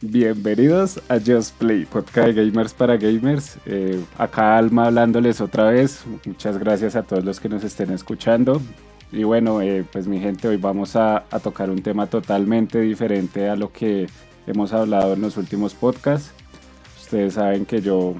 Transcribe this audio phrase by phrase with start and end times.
[0.00, 3.58] Bienvenidos a Just Play, podcast de gamers para gamers.
[3.66, 6.04] Eh, acá Alma hablándoles otra vez.
[6.24, 8.62] Muchas gracias a todos los que nos estén escuchando.
[9.10, 13.56] Y bueno, eh, pues mi gente, hoy vamos a, tocar un tema totalmente diferente a
[13.56, 14.06] lo que
[14.46, 16.32] hemos hablado en los últimos podcasts.
[17.00, 18.14] Ustedes saben que yo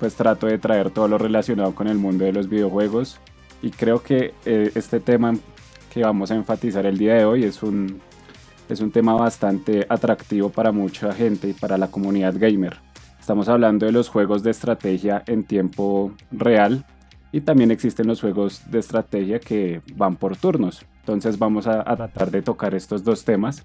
[0.00, 3.20] pues trato de traer todo lo relacionado con el mundo de los videojuegos
[3.62, 5.34] y creo que eh, este tema
[5.94, 8.02] que vamos a enfatizar el día de hoy es un,
[8.68, 12.76] es un tema bastante atractivo para mucha gente y para la comunidad gamer.
[13.20, 16.84] Estamos hablando de los juegos de estrategia en tiempo real
[17.30, 20.84] y también existen los juegos de estrategia que van por turnos.
[21.00, 23.64] Entonces vamos a, a tratar de tocar estos dos temas.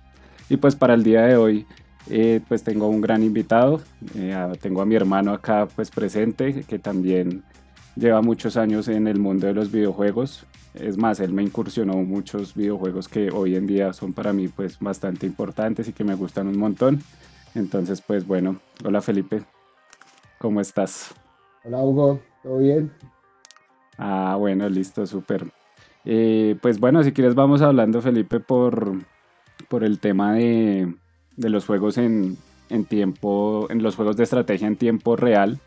[0.50, 1.66] Y pues para el día de hoy
[2.10, 3.82] eh, pues tengo un gran invitado,
[4.16, 7.44] eh, tengo a mi hermano acá pues presente que también
[7.96, 10.46] lleva muchos años en el mundo de los videojuegos.
[10.80, 14.80] Es más, él me incursionó muchos videojuegos que hoy en día son para mí pues
[14.80, 17.02] bastante importantes y que me gustan un montón.
[17.56, 19.44] Entonces pues bueno, hola Felipe,
[20.38, 21.14] ¿cómo estás?
[21.64, 22.92] Hola Hugo, ¿todo bien?
[23.98, 25.48] Ah, bueno, listo, súper.
[26.06, 28.94] Eh, pues bueno, si quieres vamos hablando Felipe por,
[29.68, 30.94] por el tema de,
[31.36, 32.38] de los juegos en,
[32.88, 35.60] tiempo, en los juegos de estrategia en tiempo real.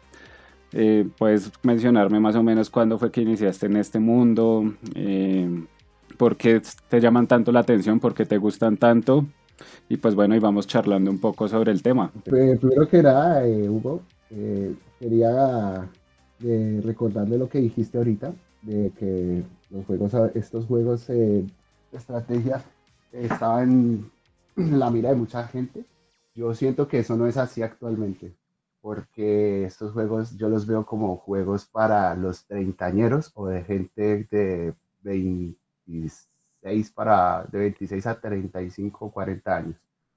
[0.73, 5.65] Eh, puedes mencionarme más o menos cuándo fue que iniciaste en este mundo, eh,
[6.17, 9.27] por qué te llaman tanto la atención, por qué te gustan tanto.
[9.89, 12.11] Y pues bueno, y vamos charlando un poco sobre el tema.
[12.25, 14.03] Pues, primero que nada, eh, Hugo,
[14.99, 15.89] quería
[16.83, 18.33] recordarle lo que dijiste ahorita,
[18.63, 21.45] de que los juegos, estos juegos de
[21.93, 22.63] estrategia
[23.13, 24.11] estaban
[24.57, 25.85] la mira de mucha gente.
[26.35, 28.33] Yo siento que eso no es así actualmente,
[28.81, 34.75] porque estos juegos yo los veo como juegos para los treintañeros o de gente de
[35.03, 39.77] 26 para de 26 a 35 o 40 años,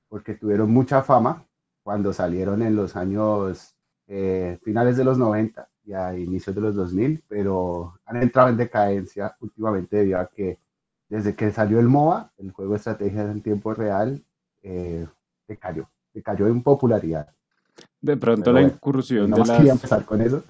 [0.10, 1.46] porque tuvieron mucha fama
[1.84, 3.76] cuando salieron en los años
[4.08, 8.58] eh, finales de los 90 y a inicios de los 2000, pero han entrado en
[8.58, 10.60] decadencia últimamente debido a que
[11.10, 14.24] desde que salió el MOA, el juego de estrategia en tiempo real,
[14.64, 15.06] eh,
[15.48, 17.34] decayó, decayó en popularidad.
[18.04, 20.44] De pronto la incursión de las, empezar con eso.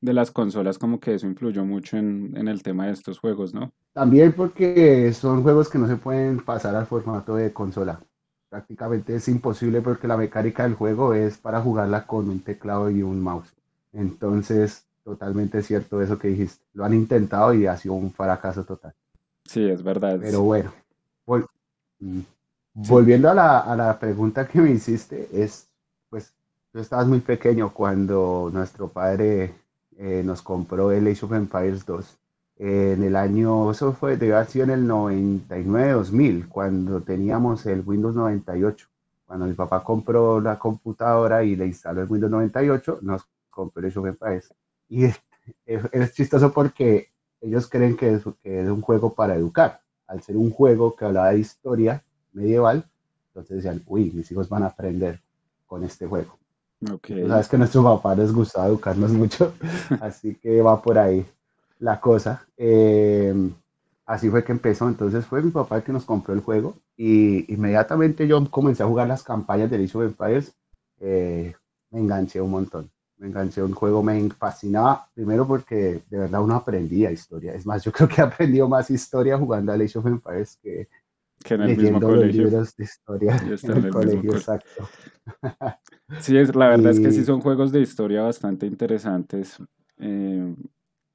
[0.00, 3.52] de las consolas como que eso influyó mucho en, en, el tema de estos juegos,
[3.52, 3.72] ¿no?
[3.92, 8.00] También porque son juegos que no se pueden pasar al formato de consola.
[8.48, 13.02] Prácticamente es imposible porque la mecánica del juego es para jugarla con un teclado y
[13.02, 13.52] un mouse.
[13.92, 16.64] Entonces, totalmente cierto eso que dijiste.
[16.74, 18.94] Lo han intentado y ha sido un fracaso total.
[19.44, 20.18] Sí, es verdad.
[20.20, 20.72] Pero bueno.
[22.74, 25.69] Volviendo a la, a la, pregunta que me hiciste, es,
[26.72, 29.54] tú estabas muy pequeño cuando nuestro padre
[29.96, 32.18] eh, nos compró el Age of Empires 2.
[32.56, 38.86] en el año, eso fue, de haber en el 99-2000, cuando teníamos el Windows 98.
[39.26, 43.86] Cuando mi papá compró la computadora y le instaló el Windows 98, nos compró el
[43.86, 44.54] Age of Empires.
[44.88, 45.20] Y es,
[46.14, 47.08] chistoso porque
[47.40, 48.26] ellos creen que es
[48.68, 49.80] un juego para educar.
[50.06, 52.84] Al ser un juego que hablaba de historia, medieval,
[53.28, 55.22] entonces decían, uy, mis hijos van a aprender
[55.66, 56.39] con este juego.
[56.80, 57.26] Okay.
[57.28, 59.52] Sabes que a nuestro papá les gustaba educarnos mucho,
[60.00, 61.26] así que va por ahí
[61.78, 62.46] la cosa.
[62.56, 63.34] Eh,
[64.06, 67.52] así fue que empezó, entonces fue mi papá el que nos compró el juego y
[67.52, 70.52] inmediatamente yo comencé a jugar las campañas de Age of Empires,
[71.00, 71.54] eh,
[71.90, 76.56] me enganché un montón, me enganché un juego, me fascinaba, primero porque de verdad uno
[76.56, 80.06] aprendía historia, es más, yo creo que he aprendido más historia jugando a Age of
[80.06, 80.88] Empires que,
[81.44, 82.44] que en el mismo colegio.
[82.44, 84.88] libros de historia en, el, colegio, exacto.
[86.18, 89.56] Sí, es, la verdad es que sí son juegos de historia bastante interesantes.
[89.98, 90.54] Eh,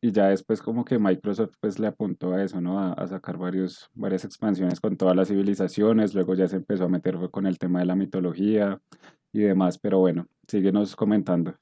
[0.05, 2.79] y ya después como que Microsoft pues le apuntó a eso, ¿no?
[2.79, 7.17] A, sacar varios, varias expansiones con todas las civilizaciones, luego ya se empezó a meter
[7.31, 8.79] con el tema de la mitología
[9.33, 11.55] y demás, pero bueno, síguenos comentando.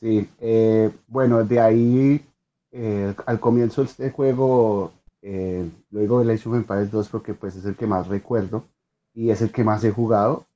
[0.00, 2.24] Sí, eh, bueno, de ahí
[2.70, 7.64] eh, al comienzo este juego eh, luego el Age of Empires 2 porque pues es
[7.64, 8.64] el que más recuerdo
[9.12, 10.46] y es el que más he jugado.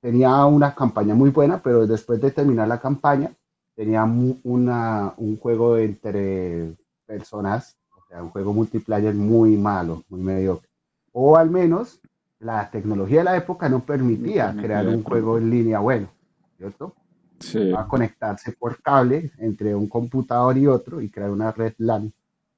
[0.00, 3.32] Tenía una campaña muy buena, pero después de terminar la campaña
[3.74, 6.74] tenía una, un juego entre
[7.06, 10.68] personas, o sea, un juego multiplayer muy malo, muy mediocre.
[11.12, 12.00] O al menos
[12.40, 16.08] la tecnología de la época no permitía crear un juego en línea bueno,
[16.56, 16.94] ¿cierto?
[17.40, 17.72] Sí.
[17.72, 22.12] A conectarse por cable entre un computador y otro y crear una red LAN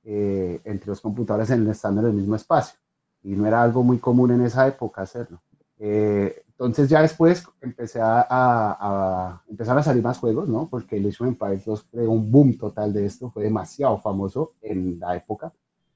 [0.04, 2.78] eh, entre los computadores en, estando en el mismo espacio.
[3.22, 5.42] Y no era algo muy común en esa época hacerlo.
[5.78, 10.68] Eh, entonces ya después empecé a, a, empezar a salir más juegos, ¿no?
[10.68, 14.52] Porque el Age of Empires 2 fue un boom total de esto, fue demasiado famoso
[14.60, 15.54] en la época.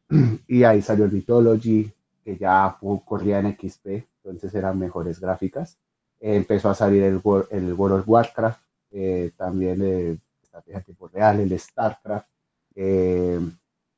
[0.49, 1.93] Y ahí salió el Mythology,
[2.25, 5.77] que ya corría en XP, entonces eran mejores gráficas.
[6.19, 7.21] empezó a salir el,
[7.51, 8.61] el World of Warcraft,
[8.93, 12.29] eh, también el estrategia de tiempo real, el StarCraft.
[12.75, 13.39] Eh,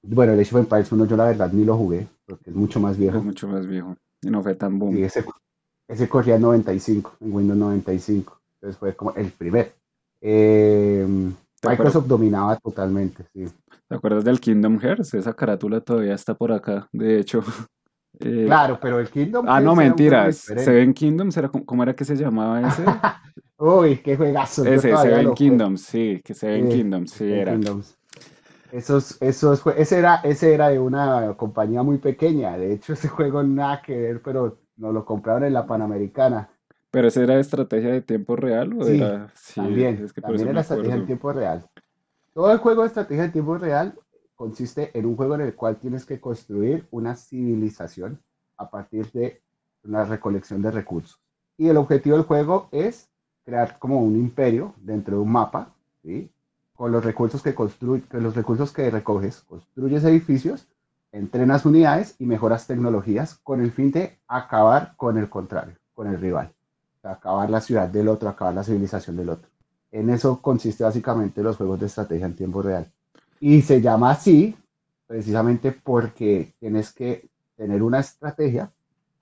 [0.02, 2.80] bueno, el Age of Empires 1 yo la verdad ni lo jugué, porque es mucho
[2.80, 3.18] más viejo.
[3.18, 3.96] Es mucho más viejo.
[4.20, 4.96] Y no fue tan boom.
[4.96, 5.24] ese,
[5.88, 8.40] ese corría en 95, en Windows 95.
[8.54, 9.74] Entonces fue como el primer.
[10.20, 11.06] Eh,
[11.62, 13.46] Microsoft dominaba totalmente, sí.
[13.88, 15.14] ¿Te acuerdas del Kingdom Hearts?
[15.14, 17.42] Esa carátula todavía está por acá, de hecho.
[18.18, 20.36] Eh, claro, pero el Kingdom Ah, no, mentiras.
[20.38, 22.82] Seven Kingdoms, era, ¿cómo era que se llamaba ese?
[23.58, 24.64] Uy, qué juegazo.
[24.64, 27.52] Ese, Seven Kingdoms, sí, que Seven Kingdoms, sí era.
[27.52, 27.98] Kingdoms.
[28.72, 32.56] Esos, esos, ese, era, ese era de una compañía muy pequeña.
[32.56, 36.50] De hecho, ese juego nada que ver, pero nos lo compraron en la Panamericana.
[36.90, 38.72] ¿Pero ese era de estrategia de tiempo real?
[38.78, 39.30] O sí, era...
[39.34, 41.66] sí también, es que también era estrategia en tiempo real.
[42.32, 43.98] Todo el juego de estrategia en tiempo real
[44.34, 48.20] consiste en un juego en el cual tienes que construir una civilización
[48.58, 49.40] a partir de
[49.84, 51.20] una recolección de recursos.
[51.56, 53.08] Y el objetivo del juego es
[53.44, 56.30] crear como un imperio dentro de un mapa, ¿sí?
[56.74, 60.68] con los recursos que construyes, los recursos que recoges, construyes edificios,
[61.16, 66.20] entrenas unidades y mejoras tecnologías con el fin de acabar con el contrario, con el
[66.20, 66.52] rival.
[67.02, 69.48] acabar la ciudad del otro, acabar la civilización del otro.
[69.92, 72.90] En eso consiste básicamente los juegos de estrategia en tiempo real.
[73.38, 74.56] Y se llama así
[75.06, 78.72] precisamente porque tienes que tener una estrategia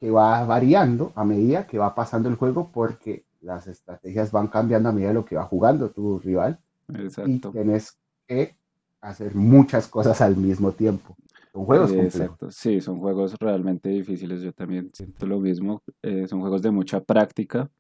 [0.01, 4.89] que va variando a medida que va pasando el juego porque las estrategias van cambiando
[4.89, 6.59] a medida de lo que va jugando tu rival
[6.89, 7.49] Exacto.
[7.49, 8.57] Y tienes que
[9.01, 11.17] hacer muchas cosas al mismo tiempo.
[11.55, 14.43] Son juegos Exacto, sí, son juegos realmente difíciles.
[14.43, 15.83] Yo también siento lo mismo.
[16.03, 17.71] Eh, son juegos de mucha práctica,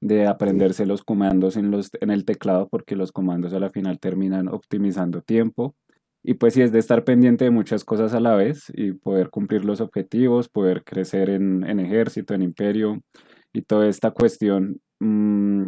[0.00, 3.98] de aprenderse los comandos en, los, en el teclado, porque los comandos a la final
[3.98, 5.74] terminan optimizando tiempo.
[6.22, 9.30] Y pues sí, es de estar pendiente de muchas cosas a la vez y poder
[9.30, 13.02] cumplir los objetivos, poder crecer en, en ejército, en imperio
[13.52, 14.80] y toda esta cuestión.
[15.00, 15.66] Mmm,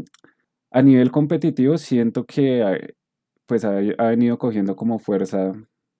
[0.71, 2.95] a nivel competitivo siento que eh,
[3.47, 5.53] pues ha, venido cogiendo como fuerza,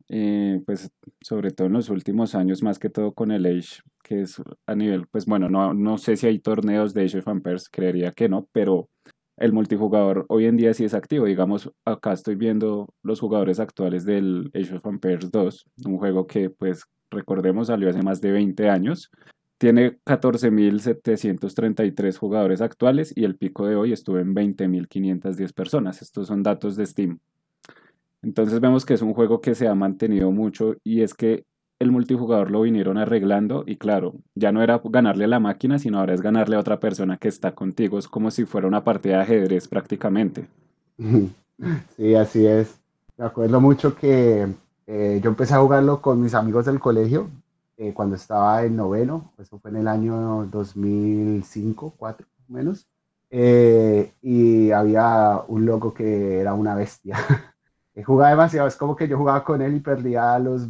[0.09, 4.23] eh, pues sobre todo en los últimos años, más que todo con el Age, que
[4.23, 7.69] es a nivel, pues bueno, no, no sé si hay torneos de Age of Empires,
[7.69, 8.89] creería que no, pero
[9.37, 11.27] el multijugador hoy en día sí es activo.
[11.27, 16.51] Digamos, acá estoy viendo los jugadores actuales del Age of Empires 2, un juego que
[16.51, 19.11] pues recordemos salió hace más de 20 años
[19.59, 26.03] tiene 14.733 jugadores actuales y el pico de hoy estuvo en 20.510 personas.
[26.03, 27.21] Estos son datos de Steam.
[28.23, 31.45] Entonces vemos que es un juego que se ha mantenido mucho y es que
[31.79, 35.99] el multijugador lo vinieron arreglando y claro, ya no era ganarle a la máquina, sino
[35.99, 37.99] ahora es ganarle a otra persona que está contigo.
[37.99, 40.49] Es como si fuera una partida de ajedrez prácticamente.
[41.97, 42.79] Sí, así es.
[43.17, 44.47] Me acuerdo mucho que
[44.87, 47.31] eh, yo empecé a jugarlo con mis amigos del colegio
[47.79, 52.87] eh, cuando estaba en noveno, eso fue en el año 2005, 4 menos,
[53.31, 57.19] eh, y había un loco que era una bestia.
[58.05, 60.69] jugaba demasiado, es como que yo jugaba con él y perdía a los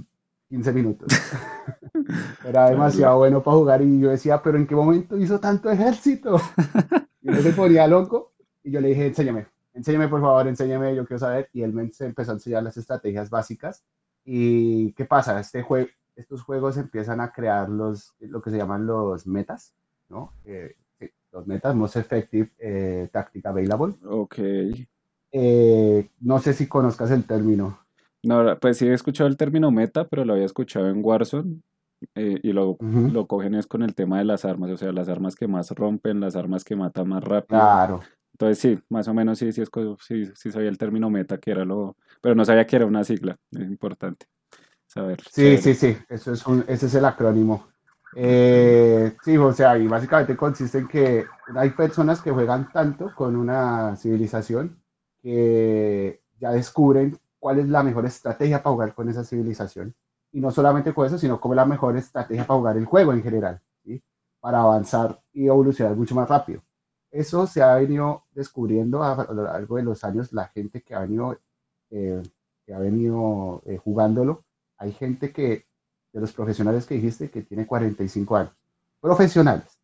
[0.49, 1.09] 15 minutos.
[2.45, 6.41] era demasiado bueno para jugar y yo decía, pero ¿en qué momento hizo tanto ejército?
[7.23, 11.05] Y él se ponía loco y yo le dije, enséñame, enséñame por favor, enséñame, yo
[11.05, 11.51] quiero saber.
[11.53, 13.85] Y él me empezó a enseñar las estrategias básicas.
[14.25, 15.41] ¿Y qué pasa?
[15.41, 19.75] Este juego, estos juegos empiezan a crear los, lo que se llaman los metas,
[20.09, 20.35] ¿no?
[20.45, 20.77] Eh,
[21.33, 23.95] los metas, Most Effective eh, Tactic Available.
[24.05, 24.39] Ok.
[25.33, 27.81] Eh, no sé si conozcas el término.
[28.23, 31.61] No, pues sí he escuchado el término meta, pero lo había escuchado en Warzone.
[32.15, 35.37] y lo, lo cogen es con el tema de las armas, o sea, las armas
[35.37, 37.61] que más rompen, las armas que matan más rápido.
[37.61, 38.01] Claro.
[38.33, 41.53] Entonces sí, más o menos sí, sí, es, sí, sí sabía el término meta, que
[41.53, 44.27] era lo, pero no sabía que era una sigla, es importante
[45.31, 47.69] sí, sí, sí, eso es ese es el acrónimo.
[48.15, 53.37] Eh, sí, o sea, y básicamente consiste en que hay personas que juegan tanto con
[53.37, 54.81] una civilización
[55.27, 59.95] que ya descubren cuál es la mejor estrategia para jugar con esa civilización.
[60.31, 63.23] Y no solamente con eso, sino como la mejor estrategia para jugar el juego en
[63.23, 64.03] general, ¿sí?
[64.41, 66.63] para avanzar y evolucionar mucho más rápido.
[67.11, 71.01] Eso se ha venido descubriendo a, lo largo de los años, la gente que ha
[71.01, 71.39] venido,
[71.91, 72.23] eh,
[72.73, 74.47] ha venido eh, jugándolo
[74.79, 75.67] hay gente que,
[76.13, 78.53] de los profesionales que dijiste, que tiene 45 años.
[79.01, 79.79] Profesionales.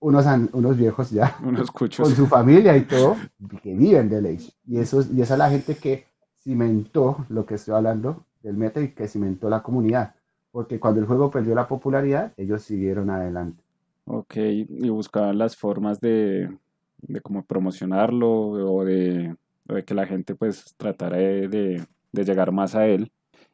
[0.00, 1.36] Unos, unos viejos ya.
[1.44, 3.16] Unos con su familia y todo,
[3.62, 4.38] que viven de ley.
[4.66, 6.06] Y, eso, y esa es la gente que
[6.42, 10.14] cimentó lo que estoy hablando del meta y que cimentó la comunidad.
[10.50, 13.62] Porque cuando el juego perdió la popularidad, ellos siguieron adelante.
[14.06, 16.48] Ok, y buscaban las formas de,
[17.02, 22.74] de cómo promocionarlo o de, de, que la gente pues tratara de, de, llegar más
[22.74, 23.10] a él.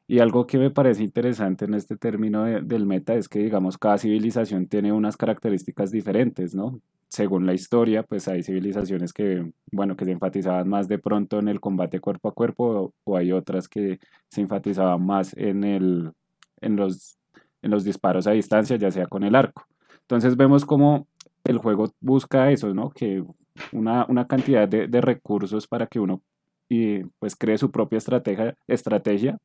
[0.08, 3.98] Y algo que me parece interesante en este término del meta es que, digamos, cada
[3.98, 6.80] civilización tiene unas características diferentes, ¿no?
[7.08, 11.48] Según la historia, pues hay civilizaciones que, bueno, que se enfatizaban más de pronto en
[11.48, 13.98] el combate cuerpo a cuerpo o, hay otras que
[14.28, 16.12] se enfatizaban más en, el,
[16.60, 17.18] en, los,
[17.62, 19.66] en los disparos a distancia, ya sea con el arco.
[20.02, 21.08] Entonces vemos como
[21.44, 22.90] el juego busca eso, ¿no?
[22.90, 23.25] Que
[23.72, 26.22] una, una cantidad de, de, recursos para que uno
[26.68, 29.38] y, pues cree su propia estrategia, estrategia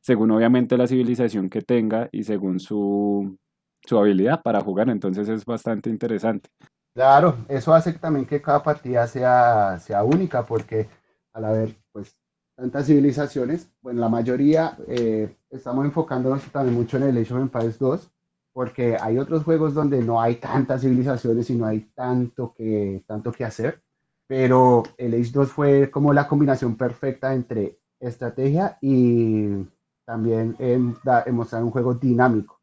[0.00, 3.36] según obviamente la civilización que tenga y según su,
[3.82, 6.50] su habilidad para jugar, entonces es bastante interesante.
[6.94, 10.88] Claro, eso hace también que cada partida sea, sea única, porque
[11.32, 12.16] al haber pues
[12.56, 17.78] tantas civilizaciones, bueno, la mayoría eh, estamos enfocándonos también mucho en el Age of Empires
[17.78, 18.10] 2,
[18.52, 23.30] porque hay otros juegos donde no hay tantas civilizaciones y no hay tanto que, tanto
[23.30, 23.80] que hacer,
[24.28, 29.66] pero el Age 2 fue como la combinación perfecta entre estrategia y,
[30.04, 30.96] también en,
[31.32, 32.60] mostrar un juego dinámico,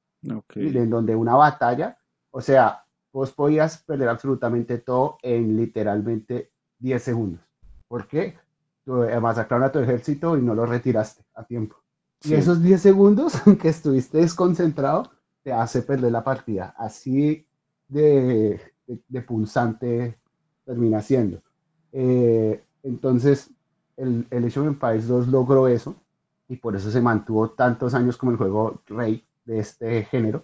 [0.56, 1.98] en donde una batalla,
[2.32, 7.42] o sea, vos podías perder absolutamente todo en literalmente 10 segundos.
[7.88, 8.38] ¿Por qué?
[8.88, 11.76] Eh, masacraron a tu ejército y no lo retiraste a tiempo.
[12.24, 15.12] Y esos 10 segundos que estuviste desconcentrado
[15.44, 16.74] te hace perder la partida.
[16.78, 17.48] Así
[17.88, 20.20] de, de, pulsante
[20.66, 21.42] termina siendo.
[21.98, 23.50] Eh, entonces,
[23.96, 25.96] el, el Age of Empires 2 logró eso
[26.50, 30.44] y por eso se mantuvo tantos años como el juego rey de este género.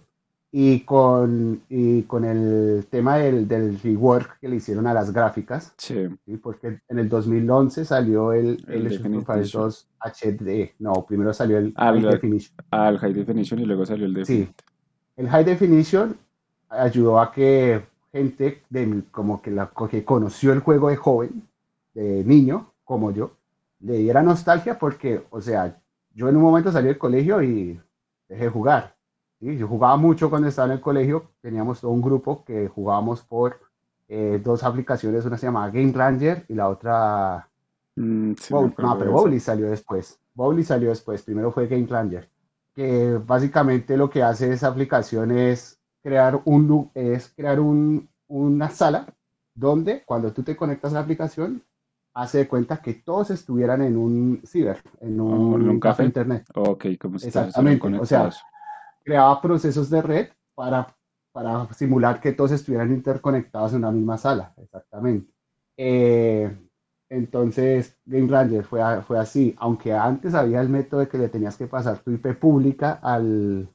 [0.53, 5.73] Y con, y con el tema del, del rework que le hicieron a las gráficas,
[5.77, 6.09] sí.
[6.43, 12.01] porque en el 2011 salió el, el, el 2 HD, no, primero salió el High
[12.01, 12.53] Definition.
[12.69, 14.53] Ah, el High Definition y luego salió el Definition.
[14.53, 14.63] Sí,
[15.15, 16.17] el High Definition
[16.67, 17.81] ayudó a que
[18.11, 21.47] gente de, como que, la, que conoció el juego de joven,
[21.93, 23.31] de niño, como yo,
[23.79, 25.79] le diera nostalgia porque, o sea,
[26.13, 27.79] yo en un momento salí del colegio y
[28.27, 28.95] dejé de jugar.
[29.39, 33.59] Yo jugaba mucho cuando estaba en el colegio, teníamos todo un grupo que jugábamos por
[34.07, 37.49] eh, dos aplicaciones, una se llamaba Game Ranger y la otra...
[37.95, 40.19] Mm, no, pero Bowly salió después.
[40.35, 42.29] Bowly salió después, primero fue Game Ranger,
[42.75, 49.05] que básicamente lo que hace esa aplicación es crear, un, es crear un, una sala
[49.53, 51.63] donde cuando tú te conectas a la aplicación
[52.13, 56.45] hace de cuenta que todos estuvieran en un ciber, en oh, un, café internet.
[56.55, 57.87] Ok, como si Exactamente.
[57.87, 58.29] O sea,
[59.03, 60.95] creaba procesos de red para,
[61.31, 64.53] para simular que todos estuvieran interconectados en una misma sala.
[64.57, 65.31] Exactamente.
[65.77, 66.53] Eh,
[67.09, 71.57] entonces, Game Ranger fue, fue así, aunque antes había el método de que le tenías
[71.57, 73.69] que pasar tu IP pública al,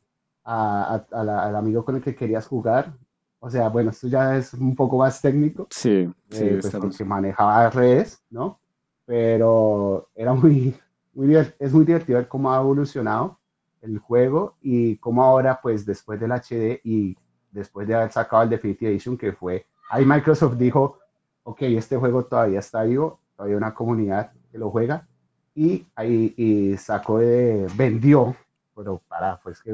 [0.47, 2.95] al amigo con el que querías jugar,
[3.39, 5.69] o sea, bueno, esto ya es un poco más técnico.
[5.71, 6.45] Sí, sí.
[6.45, 8.59] Eh, pues porque manejaba redes, ¿no?
[9.05, 10.75] Pero era muy,
[11.15, 13.39] muy, es muy divertido ver cómo ha evolucionado
[13.83, 17.17] el juego y cómo ahora, pues después del HD y
[17.51, 20.99] después de haber sacado el Definitive Edition, que fue, ahí Microsoft dijo,
[21.45, 25.07] ok, este juego todavía está vivo, todavía hay una comunidad que lo juega,
[25.55, 28.35] y ahí y sacó de, vendió,
[28.75, 29.73] pero para, pues que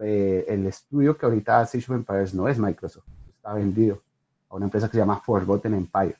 [0.00, 4.02] eh, el estudio que ahorita hace Age of Empires no es Microsoft, está vendido
[4.48, 6.18] a una empresa que se llama Forgotten Empires.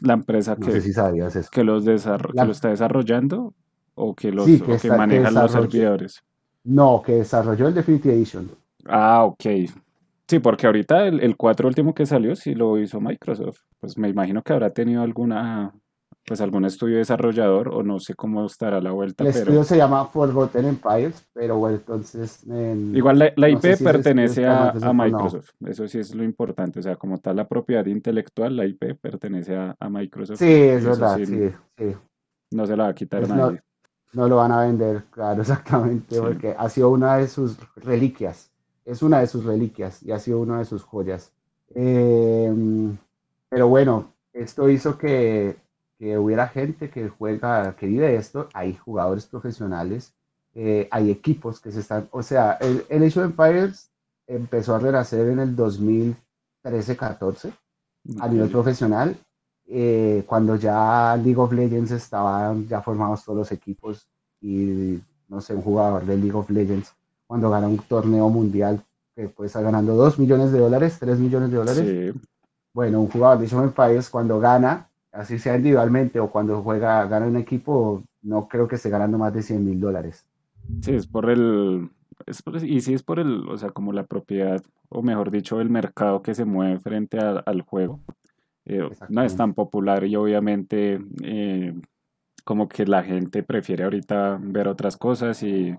[0.00, 3.52] La empresa que, que, los que lo está desarrollando
[3.94, 4.46] o que, los,
[4.80, 6.22] que, maneja los servidores.
[6.62, 8.50] No, que desarrolló el Definitive Edition.
[8.86, 9.44] Ah, ok.
[10.28, 13.60] Sí, porque ahorita el, el 4 último que salió sí lo hizo Microsoft.
[13.80, 15.74] Pues me imagino que habrá tenido alguna
[16.28, 19.24] pues algún estudio desarrollador o no sé cómo estará la vuelta.
[19.24, 22.44] El estudio se llama Forgotten Empires, pero bueno, entonces...
[22.46, 27.36] Igual la, IP pertenece a, Microsoft, eso sí es lo importante, o sea, como tal
[27.36, 30.38] la propiedad intelectual, la IP pertenece a, Microsoft.
[30.38, 31.96] Sí, es verdad, sí, sí,
[32.50, 33.62] No se la va a quitar pues nadie.
[34.12, 38.50] No, lo van a vender, claro, exactamente, porque ha sido una de sus reliquias,
[38.84, 41.32] es una de sus reliquias y ha sido una de sus joyas.
[41.74, 42.96] Em,
[43.48, 45.56] pero bueno, esto hizo que
[45.98, 50.14] que hubiera gente que juega, que vive esto, hay jugadores profesionales,
[50.54, 53.90] eh, hay equipos que se están, o sea, el, el Age of Empires
[54.26, 57.52] empezó a renacer en el 2013-14
[58.20, 59.16] a nivel profesional,
[59.66, 64.08] eh, cuando ya League of Legends estaban ya formados todos los equipos
[64.40, 66.94] y no sé, un jugador de League of Legends
[67.26, 68.82] cuando gana un torneo mundial
[69.14, 72.14] que puede estar ganando 2 millones de dólares, 3 millones de dólares.
[72.72, 77.04] Bueno, un jugador de Age of Empires cuando gana así sea individualmente o cuando juega,
[77.06, 80.26] gana un equipo, no creo que esté ganando más de 100 mil dólares.
[80.82, 81.90] Sí, es por el,
[82.62, 86.22] y sí es por el, o sea, como la propiedad, o mejor dicho, el mercado
[86.22, 88.00] que se mueve frente al juego.
[88.66, 91.72] Eh, no es tan popular y obviamente eh,
[92.44, 95.74] como que la gente prefiere ahorita ver otras cosas y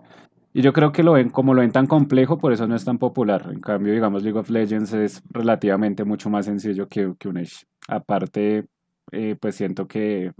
[0.53, 2.83] Y yo creo que lo ven, como lo ven tan complejo, por eso no es
[2.83, 3.49] tan popular.
[3.53, 7.43] En cambio, digamos, League of Legends es relativamente mucho más sencillo que, que un.
[7.87, 8.65] Aparte,
[9.11, 10.33] eh, pues siento que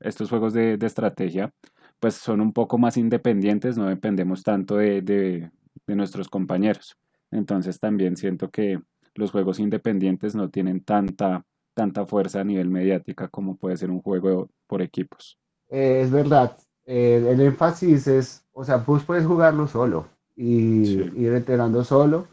[0.00, 1.52] estos juegos de, estrategia
[2.00, 5.50] pues son un poco más independientes, no dependemos tanto de, de,
[5.94, 6.96] nuestros compañeros.
[7.30, 8.80] Entonces también siento que
[9.14, 14.00] los juegos independientes no tienen tanta, tanta fuerza a nivel mediática como puede ser un
[14.00, 15.38] juego por equipos.
[15.68, 21.32] Eh, es verdad, eh, el énfasis es, o sea, vos puedes jugarlo solo y ir
[21.34, 22.26] entrenando solo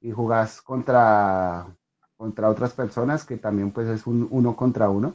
[0.00, 1.66] y jugás contra,
[2.16, 5.14] contra otras personas que también pues es un uno contra uno,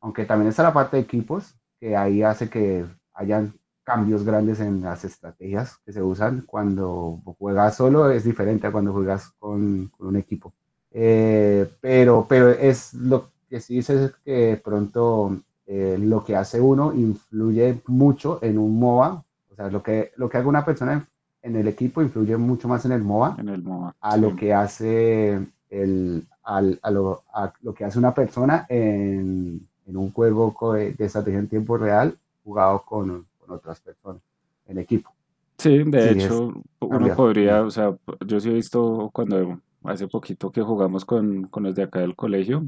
[0.00, 3.54] aunque también está la parte de equipos que ahí hace que hayan
[3.84, 8.92] cambios grandes en las estrategias que se usan cuando juegas solo es diferente a cuando
[8.92, 10.52] juegas con, un equipo.
[10.92, 16.60] Eh, pero, pero es lo que sí dice es que pronto eh, lo que hace
[16.60, 19.24] uno influye mucho en un MOA.
[19.50, 21.08] O sea, lo que, lo que haga una persona
[21.42, 24.54] en, el equipo influye mucho más en el MOA, en el MOA a lo que
[24.54, 26.60] hace el, a,
[26.90, 27.22] lo,
[27.62, 32.82] lo, que hace una persona en, en un juego de, estrategia en tiempo real jugado
[32.84, 34.20] con, con otras personas
[34.66, 35.10] en equipo.
[35.58, 37.96] Sí, de hecho, uno podría, o sea,
[38.26, 42.16] yo sí he visto cuando hace poquito que jugamos con, con los de acá del
[42.16, 42.64] colegio,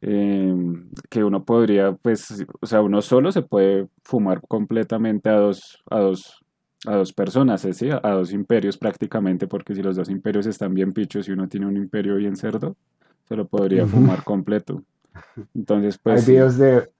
[0.00, 5.82] Em, que uno podría, pues, o sea, uno solo se puede fumar completamente a dos,
[5.90, 6.44] a dos,
[6.84, 7.72] a dos personas, ¿eh?
[7.72, 7.88] ¿sí?
[7.90, 11.66] a dos imperios prácticamente, porque si los dos imperios están bien pichos y uno tiene
[11.66, 12.76] un imperio bien cerdo,
[13.28, 14.82] se lo podría fumar completo.
[15.54, 16.20] Entonces, pues...
[16.20, 16.90] Hay videos de...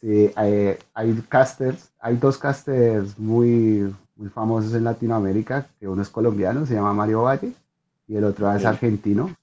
[0.00, 6.10] Sí, hay, hay, casters, hay dos casters muy, muy famosos en Latinoamérica, que uno es
[6.10, 7.52] colombiano, se llama Mario Valle,
[8.06, 9.34] y el otro es argentino,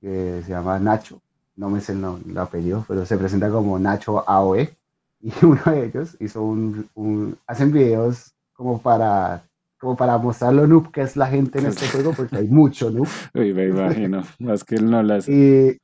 [0.00, 1.20] que se llama Nacho
[1.60, 4.74] no me sé el, apellido, pero se presenta como Nacho AOE.
[5.20, 9.42] Y uno de ellos hizo un, hacen videos como para
[9.80, 12.90] como para mostrar lo noob que es la gente en este juego, porque hay mucho
[12.90, 13.08] noob.
[13.32, 15.26] Uy, me imagino, más que él no las...
[15.26, 15.78] Y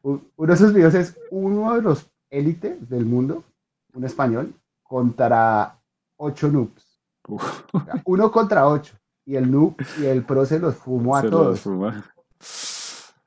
[0.00, 3.44] uno de esos videos es uno de los élites del mundo,
[3.92, 5.78] un español, contra
[6.16, 7.02] ocho noobs.
[8.06, 8.94] uno contra ocho.
[9.26, 11.66] Y el noob y el pro se los fumó a todos.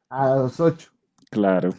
[0.10, 0.90] A los ocho.
[1.30, 1.70] Claro.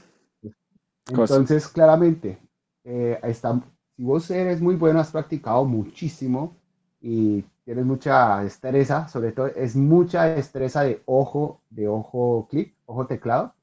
[1.08, 2.38] Entonces, claramente,
[2.84, 3.60] eh, está,
[3.96, 6.59] si vos eres muy bueno, has practicado muchísimo
[7.00, 13.06] y tienes mucha destreza, sobre todo es mucha destreza de ojo, de ojo clic, ojo
[13.06, 13.54] teclado.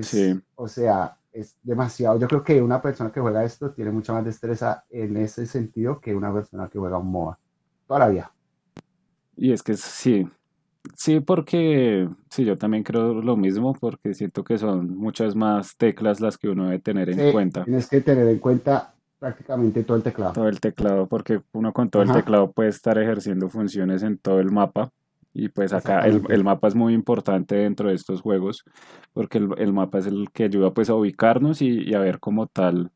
[0.00, 0.40] sí.
[0.54, 2.18] O sea, es demasiado.
[2.18, 6.00] Yo creo que una persona que juega esto tiene mucha más destreza en ese sentido
[6.00, 7.38] que una persona que juega un MOA.
[7.86, 8.32] Toda la vida.
[9.36, 10.26] Y es que sí,
[10.96, 16.20] Sí, porque sí, yo también creo lo mismo, porque siento que son muchas más teclas
[16.20, 17.64] las que uno debe tener en cuenta.
[17.64, 20.32] Tienes que tener en cuenta prácticamente todo el teclado.
[20.32, 24.40] Todo el teclado, porque uno con todo el teclado puede estar ejerciendo funciones en todo
[24.40, 24.90] el mapa.
[25.32, 28.64] Y pues acá el, mapa es muy importante dentro de estos juegos,
[29.12, 32.90] porque el, mapa es el que ayuda pues a ubicarnos y, a ver como tal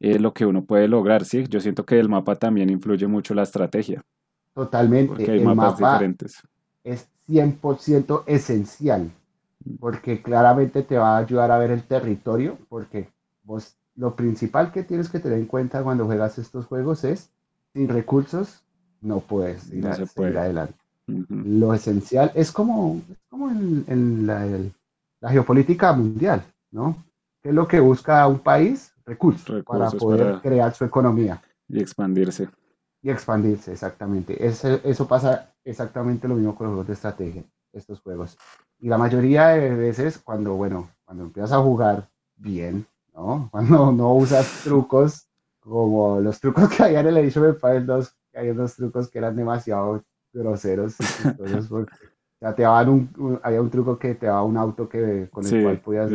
[0.00, 1.46] eh, lo que uno puede lograr, ¿sí?
[1.48, 4.04] Yo siento que el mapa también influye mucho la estrategia.
[4.52, 5.08] Totalmente.
[5.08, 6.42] Porque hay mapas diferentes
[6.88, 9.10] es 100% esencial,
[9.78, 13.10] porque claramente te va a ayudar a ver el territorio, porque
[13.42, 17.30] vos lo principal que tienes que tener en cuenta cuando juegas estos juegos es,
[17.72, 18.62] sin recursos
[19.00, 20.74] no puedes ir, adelante.
[21.06, 24.46] Lo esencial es como, como en, la,
[25.30, 26.96] geopolítica mundial, ¿no?
[27.42, 28.92] ¿Qué es lo que busca un país?
[29.04, 31.42] Recursos, para poder crear su economía.
[31.66, 32.48] Y expandirse.
[33.02, 34.44] Y expandirse, exactamente.
[34.44, 38.36] Eso, eso pasa exactamente lo mismo con los juegos de estrategia, estos juegos.
[38.78, 42.86] Y la mayoría de veces cuando, bueno, cuando empiezas a jugar bien,
[43.18, 43.48] ¿no?
[43.50, 45.28] Cuando no usas trucos
[45.58, 49.10] como los trucos que había en el Edition of Empires 2, que había unos trucos
[49.10, 50.02] que eran demasiado
[50.32, 50.96] groseros
[51.68, 55.28] porque, o sea, te daban un, había un truco que te daba un auto que,
[55.30, 56.10] con el cual podías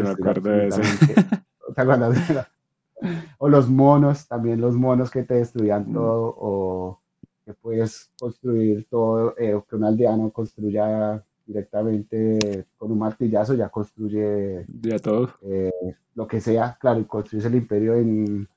[3.37, 5.93] o los monos, también los monos que te destruían mm.
[5.93, 7.01] todo, o
[7.45, 13.69] que puedes construir todo, eh, o que un aldeano construya directamente con un martillazo, ya
[13.69, 15.29] construye ya todo.
[15.41, 15.71] Eh,
[16.15, 18.47] lo que sea, claro, y construyes el imperio en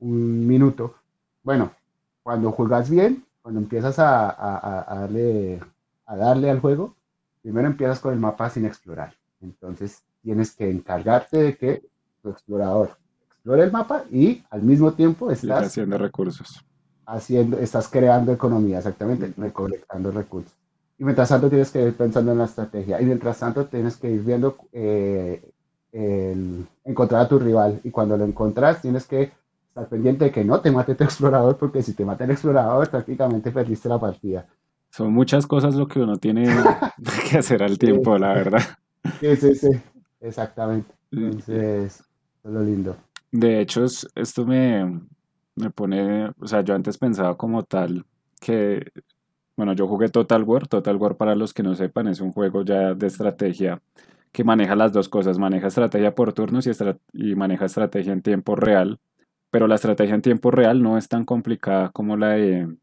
[0.00, 0.94] un minuto.
[1.42, 1.72] Bueno,
[2.22, 5.60] cuando juegas bien, cuando empiezas a, a, darle,
[6.06, 6.94] a darle al juego,
[7.42, 9.14] primero empiezas con el mapa sin explorar.
[9.40, 11.84] Entonces tienes que encargarte de que
[12.22, 16.64] tu explorador explore el mapa y al mismo tiempo estás haciendo recursos
[17.06, 20.52] haciendo, estás creando economía, exactamente, recolectando recursos.
[20.98, 23.00] Y mientras tanto tienes que ir pensando en la estrategia.
[23.00, 25.42] Y mientras tanto tienes que ir viendo, eh,
[26.84, 27.80] encontrar a tu rival.
[27.84, 29.32] Y cuando lo encontras, tienes que
[29.68, 32.88] estar pendiente de que no te mate tu explorador, porque si te mata el explorador,
[32.88, 34.46] prácticamente perdiste la partida.
[34.90, 36.44] Son muchas cosas lo que uno tiene
[37.30, 38.62] que hacer al tiempo, la verdad.
[39.20, 39.68] Sí, sí, sí,
[40.20, 40.94] exactamente.
[41.10, 42.04] Entonces,
[42.44, 42.96] es lo lindo.
[43.30, 45.00] De hecho, esto me,
[45.56, 48.04] me pone, o sea, yo antes pensaba como tal
[48.40, 48.92] que,
[49.56, 50.66] bueno, yo jugué Total War.
[50.66, 53.80] Total War, para los que no sepan, es un juego ya de estrategia
[54.32, 56.70] que maneja las dos cosas, maneja estrategia por turnos y,
[57.12, 58.98] y maneja estrategia en tiempo real,
[59.52, 62.76] pero la estrategia en tiempo real no es tan complicada como la de,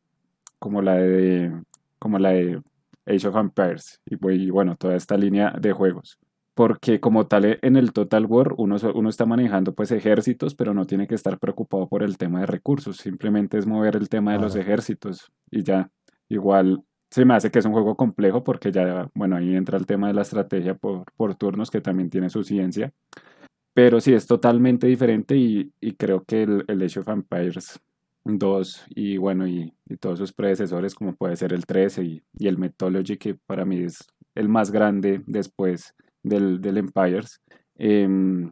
[0.60, 1.52] como la de,
[2.00, 2.62] como la de
[3.06, 6.20] Age of Empires y, bueno, toda esta línea de juegos.
[6.54, 10.86] Porque como tal en el Total War uno, uno está manejando pues ejércitos, pero no
[10.86, 14.40] tiene que estar preocupado por el tema de recursos, simplemente es mover el tema de
[14.40, 15.90] los ejércitos y ya,
[16.32, 19.86] igual se me hace que es un juego complejo porque ya, bueno, ahí entra el
[19.86, 22.94] tema de la estrategia por, por turnos que también tiene su ciencia,
[23.74, 27.80] pero sí es totalmente diferente y, y creo que el, el, Age of Empires
[28.24, 32.48] 2 y bueno, y, y, todos sus predecesores como puede ser el 13 y, y
[32.48, 37.42] el Mythology que para mí es el más grande después del, del Empires,
[37.76, 38.52] em,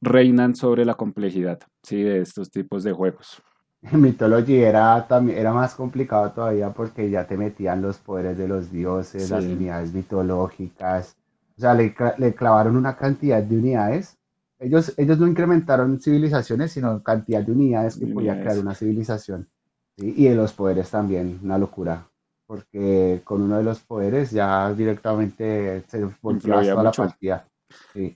[0.00, 2.02] reinan sobre la complejidad ¿sí?
[2.02, 3.42] de estos tipos de juegos.
[3.92, 8.70] Mythology era, también, era más complicado todavía porque ya te metían los poderes de los
[8.70, 11.16] dioses, las unidades mitológicas.
[11.56, 14.16] O sea, le, le, clavaron una cantidad de unidades.
[14.60, 19.48] Ellos, ellos no incrementaron civilizaciones, sino cantidad de unidades que podía crear una civilización.
[19.96, 20.14] ¿sí?
[20.16, 22.08] Y de los poderes también, una locura
[22.48, 27.46] porque con uno de los poderes ya directamente se volvió toda la partida.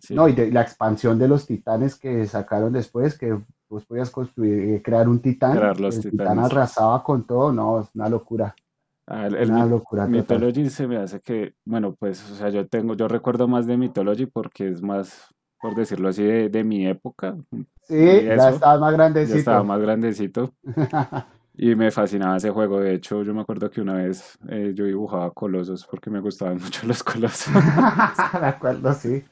[0.09, 3.39] No, y la expansión de los titanes que sacaron después, que
[3.73, 8.09] vos podías construir, eh, crear un titán, el titán arrasaba con todo, no, es una
[8.09, 8.55] locura.
[9.07, 12.95] Ah, el, una locura Mythology se me hace que, bueno, pues, o sea, yo tengo,
[12.95, 17.35] yo recuerdo más de Mythology porque es más, por decirlo así, de, mi época.
[17.83, 19.35] Sí, ya estaba más grandecito.
[19.35, 20.53] Ya estaba más grandecito.
[21.55, 22.81] Y me fascinaba ese juego.
[22.81, 26.57] De hecho, yo me acuerdo que una vez eh, yo dibujaba colosos porque me gustaban
[26.63, 27.53] mucho los colosos.
[28.41, 29.23] de acuerdo, sí.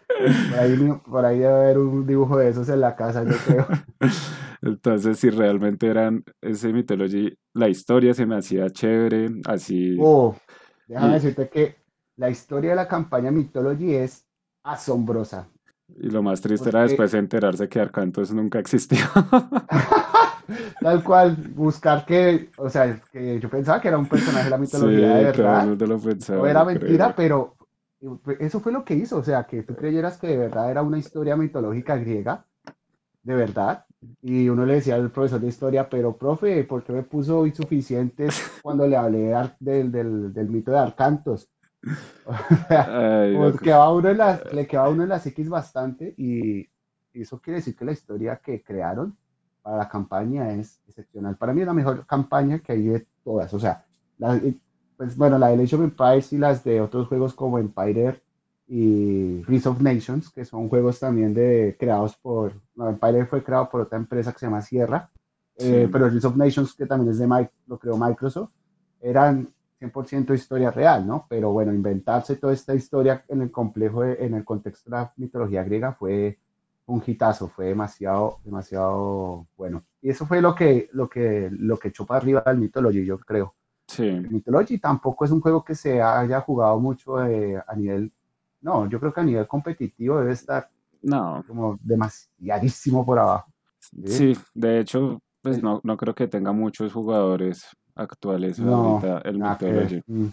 [0.50, 3.66] Por ahí, por ahí debe haber un dibujo de esos en la casa, yo creo.
[4.62, 9.96] Entonces, si realmente eran ese Mythology, la historia se me hacía chévere, así.
[9.98, 10.36] Oh,
[10.86, 11.76] déjame decirte que
[12.16, 14.26] la historia de la campaña Mythology es
[14.62, 15.48] asombrosa.
[15.96, 18.98] Y lo más triste era después enterarse que Arcantos nunca existió.
[20.80, 24.58] Tal cual, buscar que, o sea, que yo pensaba que era un personaje de la
[24.58, 25.66] mitología de verdad.
[26.28, 27.56] no era mentira, pero
[28.38, 30.98] eso fue lo que hizo, o sea, que tú creyeras que de verdad era una
[30.98, 32.44] historia mitológica griega,
[33.22, 33.84] de verdad.
[34.22, 38.50] Y uno le decía al profesor de historia, pero profe, ¿por qué me puso insuficientes
[38.62, 41.48] cuando le hablé del, del, del mito de Arcantos?
[42.26, 42.34] O
[42.68, 46.68] sea, uno le quedaba uno en las X bastante y
[47.12, 49.16] eso quiere decir que la historia que crearon
[49.62, 51.36] para la campaña es excepcional.
[51.36, 53.52] Para mí es la mejor campaña que hay de todas.
[53.54, 53.84] O sea,
[54.96, 58.20] pues bueno, la de Age of Empires y las de otros juegos como Empire
[58.68, 63.68] y Rise of Nations, que son juegos también de, creados por, no, Empire fue creado
[63.68, 65.10] por otra empresa que se llama Sierra,
[65.56, 68.50] eh, pero Rise of Nations, que también es de Mike, lo creó Microsoft,
[69.00, 69.48] eran
[69.80, 71.26] 100% historia real, ¿no?
[71.28, 75.64] Pero bueno, inventarse toda esta historia en el complejo, en el contexto de la mitología
[75.64, 76.38] griega fue
[76.90, 79.84] un hitazo, fue demasiado, demasiado bueno.
[80.02, 83.18] Y eso fue lo que, lo que, lo que echó para arriba el Mythology, yo
[83.18, 83.54] creo.
[83.86, 84.10] Sí.
[84.30, 88.12] Mythology tampoco es un juego que se haya jugado mucho eh, a nivel,
[88.60, 90.68] no, yo creo que a nivel competitivo debe estar
[91.02, 91.44] no.
[91.46, 93.50] como demasiadísimo por abajo.
[94.04, 100.02] Sí, de hecho, pues no, no creo que tenga muchos jugadores actuales ahorita el Mythology.
[100.06, 100.26] Mm.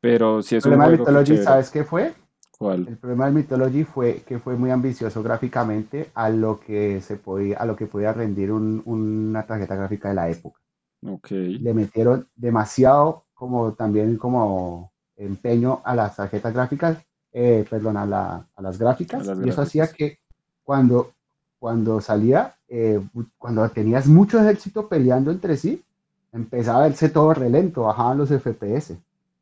[0.00, 2.14] Pero si es el un juego Mythology, ¿sabes qué fue?
[2.60, 7.58] El problema del Mythology fue que fue muy ambicioso gráficamente a lo que se podía,
[7.58, 10.60] a lo que podía rendir una tarjeta gráfica de la época.
[11.06, 11.58] Okay.
[11.58, 16.98] Le metieron demasiado como también como empeño a las tarjetas gráficas,
[17.32, 20.18] eh, perdón, a, las gráficas, y eso hacía que
[20.62, 21.12] cuando,
[21.58, 23.00] cuando salía, eh,
[23.36, 25.84] cuando tenías mucho ejército peleando entre sí,
[26.32, 28.96] empezaba a verse todo relento, bajaban los FPS.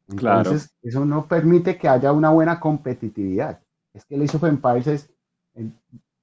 [0.09, 3.61] Entonces, eso no permite que haya una buena competitividad.
[3.93, 5.11] Es que el Age of Empires es,
[5.55, 5.75] en,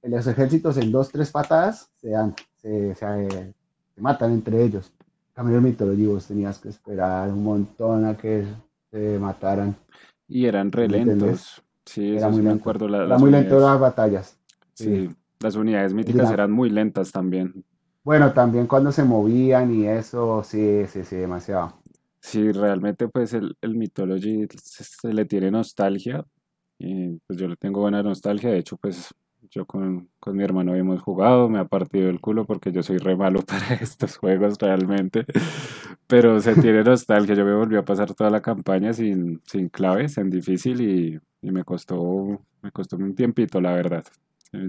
[0.02, 3.54] los ejércitos en dos, tres patadas se, dan, se, se,
[3.96, 4.92] matan entre ellos.
[5.34, 8.44] Cambio de mitología, vos tenías que esperar un montón a que
[8.90, 9.74] se mataran.
[10.28, 11.62] Y eran relentos.
[11.84, 12.60] Sí, Era muy me lento.
[12.60, 13.04] acuerdo.
[13.04, 14.38] Era muy lento las batallas.
[14.74, 15.10] Sí.
[15.40, 17.64] las unidades míticas eran muy lentas también.
[18.04, 21.72] Bueno, también cuando se movían y eso, sí, sí, sí, demasiado.
[22.22, 26.24] Sí, realmente pues el, el Mythology se, le tiene nostalgia.
[26.78, 28.50] Y pues yo le tengo buena nostalgia.
[28.50, 29.12] De hecho, pues
[29.50, 32.98] yo con, con, mi hermano hemos jugado, me ha partido el culo porque yo soy
[32.98, 35.26] re malo para estos juegos realmente,
[36.06, 40.16] pero se tiene nostalgia, yo me volví a pasar toda la campaña sin, sin claves,
[40.18, 44.04] en difícil y, y me costó, me costó un tiempito la verdad,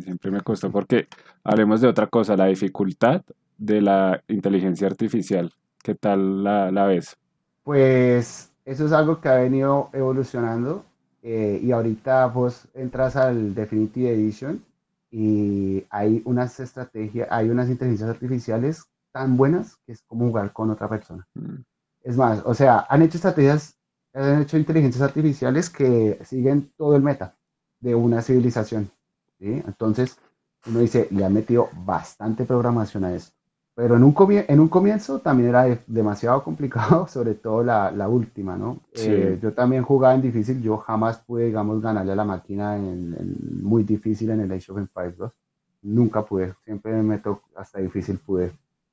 [0.02, 1.08] siempre me costó porque
[1.44, 3.24] hablemos de otra cosa, la dificultad
[3.58, 7.18] de la inteligencia artificial, ¿qué tal la, la ves?
[7.64, 10.86] Pues eso es algo que ha venido evolucionando
[11.22, 14.64] eh, y ahorita vos entras al Definitive Edition
[15.10, 20.72] y hay unas estrategias, hay unas inteligencias artificiales tan buenas que es como jugar con
[20.72, 21.26] otra persona.
[21.36, 21.62] Mm.
[22.02, 23.78] Es más, o sea, han hecho estrategias,
[24.14, 27.36] han hecho inteligencias artificiales que siguen todo el meta
[27.80, 28.92] de una civilización.
[29.40, 30.18] Entonces,
[30.66, 33.36] uno dice, le han metido bastante programación a esto.
[33.76, 38.56] Pero en un, en un comienzo también era demasiado complicado, sobre todo la, la última,
[38.56, 38.80] ¿no?
[38.94, 43.16] Eh, yo también jugaba en difícil, yo jamás pude, digamos, ganarle a la máquina en,
[43.64, 45.32] muy difícil en el Age of Empires 2.
[45.84, 48.52] Nunca pude, siempre me meto hasta difícil pude.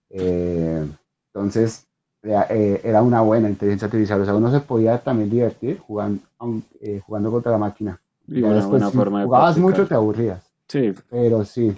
[0.08, 0.88] Eh,
[1.26, 1.86] entonces,
[2.22, 6.22] eh, era una buena inteligencia artificial, o sea, uno se podía también divertir jugando,
[7.06, 8.00] jugando contra la máquina.
[8.26, 10.42] Y una buena si forma jugabas mucho, te aburrías.
[10.68, 10.94] Sí.
[11.10, 11.76] Pero sí,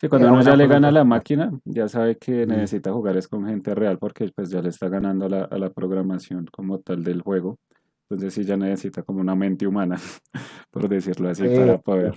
[0.00, 3.28] Sí, cuando uno ya le gana a la máquina, ya sabe que necesita jugar es
[3.28, 7.04] con gente real porque pues ya le está ganando la, a la programación como tal
[7.04, 7.58] del juego.
[8.08, 9.98] Entonces sí ya necesita como una mente humana,
[10.70, 12.14] por decirlo así, para poder,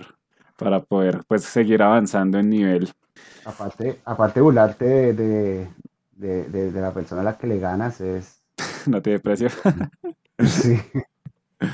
[0.56, 2.90] para poder pues seguir avanzando en nivel.
[3.44, 5.68] Aparte, aparte burlarte de,
[6.12, 8.42] de, de, la persona a la que le ganas es...
[8.86, 9.48] no tiene precio.
[10.38, 10.80] sí,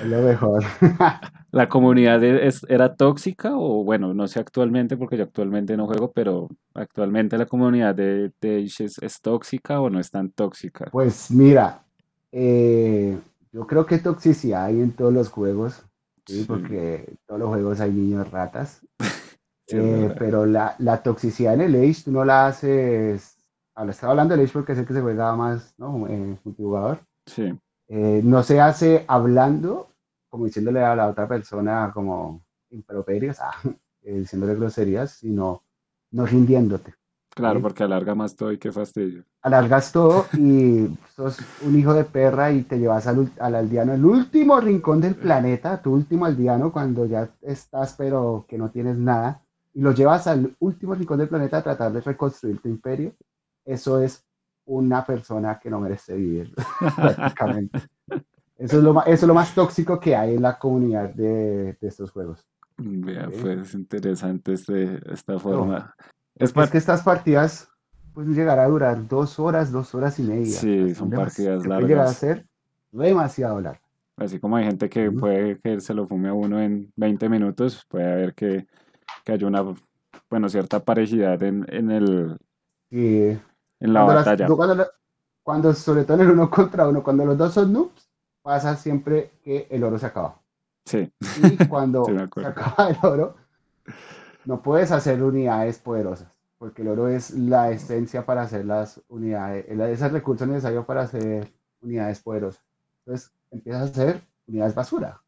[0.05, 0.63] lo mejor.
[1.53, 6.49] ¿La comunidad era tóxica o bueno, no sé actualmente porque yo actualmente no juego, pero
[6.75, 10.89] actualmente la comunidad de, de es, tóxica o no es tan tóxica?
[10.93, 11.83] Pues mira,
[12.31, 13.19] eh,
[13.53, 15.85] yo creo que toxicidad hay en todos los juegos,
[16.25, 16.45] ¿sí?
[16.47, 18.87] porque en todos los juegos hay niños ratas,
[19.73, 23.39] eh, pero la, la, toxicidad en el Age tú no la haces,
[23.75, 26.07] ahora estaba hablando del Age porque sé que se juega más, ¿no?
[26.07, 27.01] En multijugador.
[27.27, 27.59] Sí.
[27.93, 29.91] Eh, no se hace hablando
[30.31, 33.53] como diciéndole a la otra persona como improperios, ah,
[34.03, 35.65] eh, diciéndole groserías, sino
[36.13, 36.95] no rindiéndote.
[37.35, 39.25] Claro, porque alarga más todo y qué fastidio.
[39.43, 44.05] Alargas todo y sos un hijo de perra y te llevas al, al aldeano, el
[44.05, 49.43] último rincón del planeta, tu último aldeano, cuando ya estás pero que no tienes nada,
[49.73, 53.15] y lo llevas al último rincón del planeta a tratar de reconstruir tu imperio.
[53.65, 54.25] Eso es
[54.71, 56.55] una persona que no merece vivir,
[56.97, 57.81] prácticamente.
[58.57, 61.77] Eso es lo más, eso es lo más tóxico que hay en la comunidad de,
[61.81, 62.47] de estos juegos.
[62.79, 65.95] Vea, pues interesante este, esta forma.
[66.37, 67.69] es, que estas partidas
[68.15, 70.47] pueden llegar a durar dos horas, dos horas y media.
[70.47, 71.81] Sí, son partidas largas.
[71.81, 72.47] Puede llegar a ser
[72.93, 73.83] demasiado largo.
[74.17, 77.85] Así como hay gente que puede que se lo fume a uno en 20 minutos,
[77.89, 78.67] puede haber que,
[79.25, 79.65] que haya una,
[80.29, 82.39] bueno, cierta parejidad en, en el...
[82.91, 83.39] Sí.
[83.81, 84.47] En la batalla.
[84.47, 84.87] cuando,
[85.43, 88.09] cuando, sobre todo en el uno contra uno, cuando los dos son noobs,
[88.43, 90.41] pasa siempre que el oro se acaba.
[90.85, 91.13] Sí.
[91.43, 93.37] Y cuando se acaba el oro,
[94.45, 99.67] no puedes hacer unidades poderosas, porque el oro es la esencia para hacer las unidades,
[99.69, 102.63] es el recurso necesario para hacer unidades poderosas.
[103.05, 105.21] Entonces, empiezas a hacer unidades basura.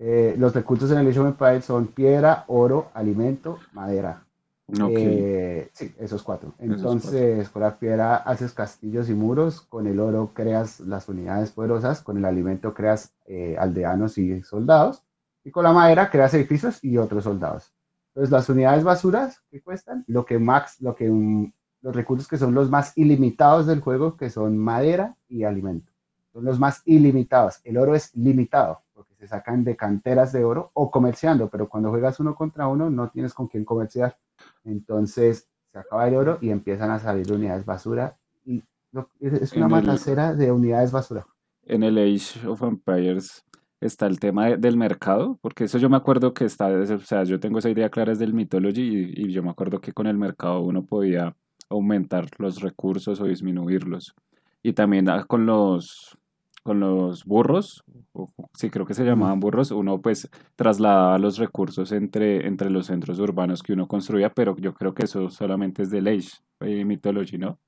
[0.00, 4.24] Eh, los recursos en el Age of Empires son piedra, oro, alimento, madera.
[4.90, 6.54] Eh, sí, esos cuatro.
[6.58, 12.02] Entonces, con la piedra haces castillos y muros, con el oro creas las unidades poderosas,
[12.02, 15.02] con el alimento creas eh, aldeanos y soldados,
[15.42, 17.72] y con la madera creas edificios y otros soldados.
[18.08, 21.50] Entonces, las unidades basuras que cuestan, lo que max, lo que mm,
[21.80, 25.92] los recursos que son los más ilimitados del juego, que son madera y alimento.
[26.32, 27.60] Son los más ilimitados.
[27.64, 31.90] El oro es limitado porque se sacan de canteras de oro o comerciando, pero cuando
[31.90, 34.18] juegas uno contra uno no tienes con quién comerciar.
[34.68, 38.62] Entonces se acaba el oro y empiezan a salir unidades basura y
[39.20, 41.26] es una matacera de unidades basura.
[41.62, 43.44] En el Age of Empires
[43.80, 47.38] está el tema del mercado, porque eso yo me acuerdo que está, o sea, yo
[47.38, 50.60] tengo esa idea clara del Mythology y, y yo me acuerdo que con el mercado
[50.60, 51.36] uno podía
[51.68, 54.14] aumentar los recursos o disminuirlos.
[54.62, 56.18] Y también ah, con los,
[56.62, 57.84] con los burros,
[58.54, 63.18] sí creo que se llamaban burros, uno pues trasladaba los recursos entre, entre los centros
[63.18, 67.38] urbanos que uno construía, pero yo creo que eso solamente es de Age y Mythology,
[67.38, 67.58] ¿no?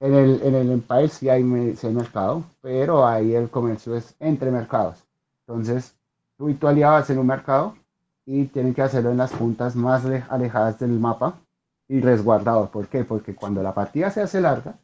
[0.00, 1.42] En el, en el Empire sí hay,
[1.76, 5.04] sí hay mercado, pero ahí el comercio es entre mercados.
[5.46, 5.94] Entonces,
[6.36, 7.76] tú y tu aliado hacen un mercado
[8.26, 11.38] y tienen que hacerlo en las puntas más alejadas del mapa
[11.88, 12.70] y resguardado.
[12.70, 13.04] ¿Por qué?
[13.04, 14.76] Porque cuando la partida se hace larga,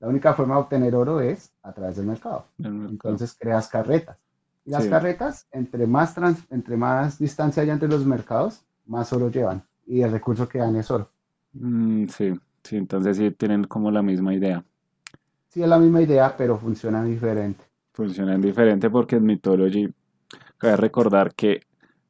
[0.00, 2.46] la única forma de obtener oro es a través del mercado.
[2.58, 4.18] Entonces creas carretas.
[4.66, 6.14] Y las carretas, entre más,
[6.50, 10.76] entre más distancia hay entre los mercados, más oro llevan y el recurso que dan
[10.76, 11.10] es oro.
[11.52, 14.64] Mm, sí, sí, entonces sí tienen como la misma idea.
[15.48, 17.64] Sí, es la misma idea, pero funciona diferente.
[17.92, 19.88] Funcionan diferente porque en Mythology,
[20.58, 21.60] cabe recordar que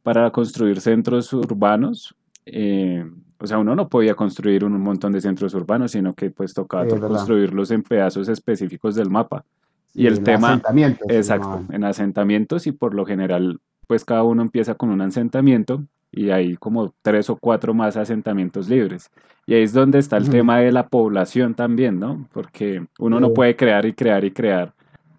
[0.02, 2.14] para construir centros urbanos,
[2.46, 3.04] eh,
[3.44, 6.88] o sea, uno no podía construir un montón de centros urbanos, sino que pues tocaba
[6.88, 9.44] construirlos en pedazos específicos del mapa.
[9.92, 10.60] y el tema,
[11.08, 16.30] exacto, en asentamientos y por lo general, pues cada uno empieza con un asentamiento y
[16.30, 19.10] hay como tres o cuatro más asentamientos libres.
[19.46, 22.26] Y ahí es donde está el tema de la población también, ¿no?
[22.32, 24.72] Porque uno no puede crear y crear y crear.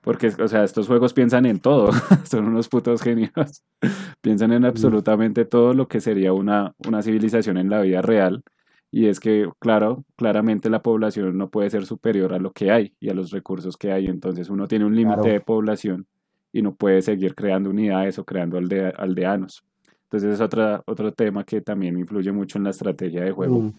[0.06, 1.90] Porque, o sea, estos juegos piensan en todo,
[2.26, 3.64] son unos putos genios.
[4.22, 8.44] piensan en absolutamente todo lo que sería una, una civilización en la vida real.
[8.92, 12.94] Y es que, claro, claramente la población no puede ser superior a lo que hay
[13.00, 14.06] y a los recursos que hay.
[14.06, 16.06] Entonces uno tiene un límite de población
[16.54, 19.66] y no puede seguir creando unidades o creando aldeanos.
[20.04, 23.74] Entonces es otra, otro tema que también influye mucho en la estrategia de juego, mm.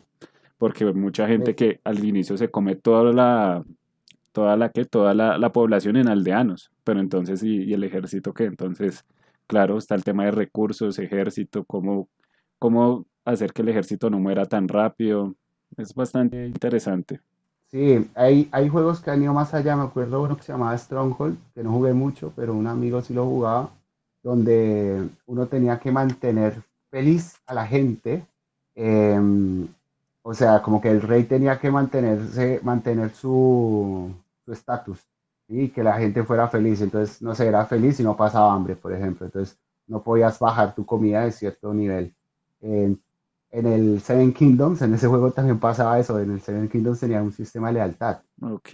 [0.59, 3.65] porque mucha gente que al inicio se come toda la,
[4.37, 9.03] toda la que toda la, población en aldeanos, pero entonces y, el ejército que entonces,
[9.46, 12.11] claro, está el tema de recursos, ejército, cómo,
[12.59, 15.35] cómo hacer que el ejército no muera tan rápido,
[15.79, 17.22] es bastante interesante.
[17.70, 20.77] Sí, hay, hay juegos que han ido más allá, me acuerdo uno que se llamaba
[20.77, 23.70] Stronghold, que no jugué mucho, pero un amigo sí lo jugaba,
[24.22, 28.27] donde uno tenía que mantener feliz a la gente.
[28.75, 29.66] Em,
[30.20, 34.12] o sea, como que el rey tenía que mantenerse, mantener su
[34.52, 35.06] estatus
[35.48, 36.80] y que la gente fuera feliz.
[36.80, 39.26] Entonces, no se era feliz y no pasaba hambre, por ejemplo.
[39.26, 42.14] Entonces, no podías bajar tu comida de cierto nivel.
[42.61, 43.00] En,
[43.50, 46.18] en el Seven Kingdoms, en ese juego también pasaba eso.
[46.18, 48.20] En el Seven Kingdoms tenía un sistema de lealtad.
[48.42, 48.70] Ok.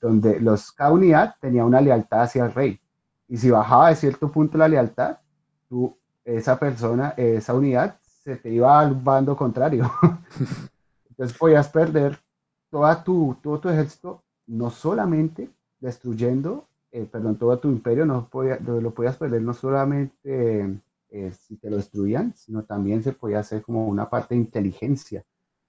[0.00, 2.80] Donde los, cada unidad tenía una lealtad hacia el rey.
[3.28, 5.18] Y si bajaba de cierto punto la lealtad,
[5.68, 9.90] tú, esa persona, esa unidad, se te iba al bando contrario.
[11.10, 12.18] Entonces podías perder
[12.70, 18.58] toda tu, todo tu ejército, no solamente destruyendo, eh, perdón, todo tu imperio, no podía,
[18.58, 20.80] lo podías perder no solamente
[21.10, 25.24] eh, si te lo destruían, sino también se podía hacer como una parte de inteligencia.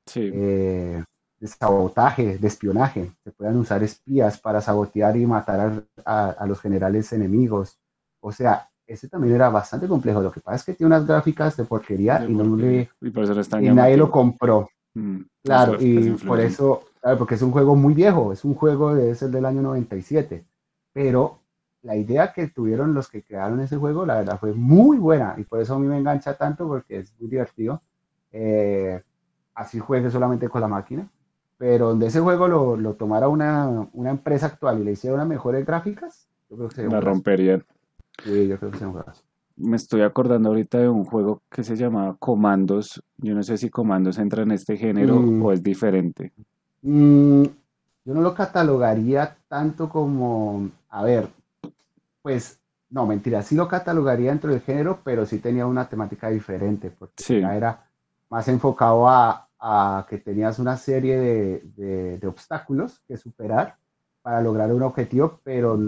[0.05, 0.31] Sí.
[0.33, 1.03] Eh,
[1.39, 3.11] de sabotaje, de espionaje.
[3.23, 7.79] Se pueden usar espías para sabotear y matar a, los generales enemigos.
[8.19, 10.21] O sea, ese también era bastante complejo.
[10.21, 13.97] Lo que pasa es que tiene unas gráficas de porquería y, no le, y, nadie
[13.97, 14.69] lo compró.
[14.95, 18.95] Mm, claro, y por eso, claro, porque es un juego muy viejo, es un juego
[18.95, 20.45] de ese del año 97,
[20.93, 21.39] pero
[21.83, 25.43] la idea que tuvieron los que crearon ese juego, la verdad fue muy buena y
[25.43, 27.81] por eso a mí me engancha tanto porque es muy divertido.
[28.31, 29.01] Eh,
[29.55, 31.09] así juegue solamente con la máquina
[31.57, 35.27] pero donde ese juego lo, lo tomara una, una, empresa actual y le hiciera unas
[35.27, 37.63] mejores gráficas, yo creo que sería La romperían.
[38.23, 39.03] Sí, yo creo que sería un
[39.57, 43.03] Me estoy acordando ahorita de un juego que se llamaba Comandos.
[43.17, 45.43] Yo no sé si Comandos entra en este género mm.
[45.43, 46.31] o es diferente.
[46.81, 47.43] Mm,
[48.05, 51.29] yo no lo catalogaría tanto como, a ver,
[52.21, 52.59] pues,
[52.89, 57.39] no, mentira, sí lo catalogaría dentro del género, pero sí tenía una temática diferente, porque
[57.39, 57.85] era
[58.29, 63.75] más enfocado a, a que tenías una serie de, de, obstáculos que superar
[64.21, 65.79] para lograr un objetivo, pero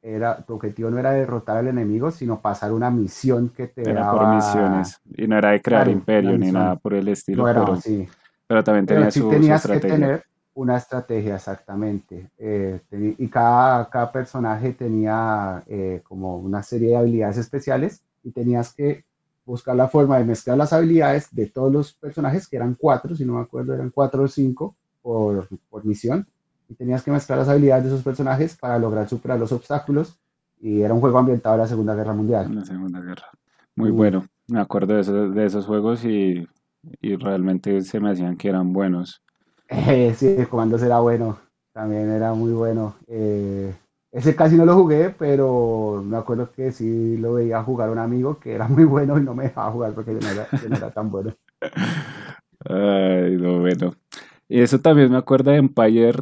[0.00, 4.10] era, tu objetivo no era derrotar al enemigo, sino pasar una misión que te era
[4.10, 7.44] por misiones, y no era de crear imperio ni nada por el estilo.
[7.44, 8.08] pero, sí.
[8.48, 12.30] Pero también tenías, tenías que tener una estrategia, exactamente.
[12.38, 12.80] Eh,
[13.18, 19.04] y cada, cada, personaje tenía eh, como una serie de habilidades especiales y tenías que
[19.44, 23.24] buscar la forma de mezclar las habilidades de todos los personajes, que eran cuatro, si
[23.24, 26.26] no me acuerdo, eran cuatro o cinco por, por misión,
[26.68, 30.18] y tenías que mezclar las habilidades de esos personajes para lograr superar los obstáculos,
[30.60, 32.54] y era un juego ambientado en la Segunda Guerra Mundial.
[32.54, 33.26] La Segunda Guerra.
[33.76, 36.46] Muy bueno, me acuerdo de esos, de esos juegos y,
[37.00, 39.22] y, realmente se me hacían que eran buenos.
[39.68, 41.38] Eh, sí, cuando era bueno,
[41.72, 42.96] también era muy bueno.
[43.06, 43.74] Eh,
[44.10, 48.38] ese casi no lo jugué, pero me acuerdo que sí lo veía jugar un amigo
[48.38, 51.34] que era muy bueno y no me dejaba jugar porque yo no era, tan bueno.
[52.64, 53.94] Ay, no, bueno.
[54.48, 56.18] Y eso también me acuerda de Empire.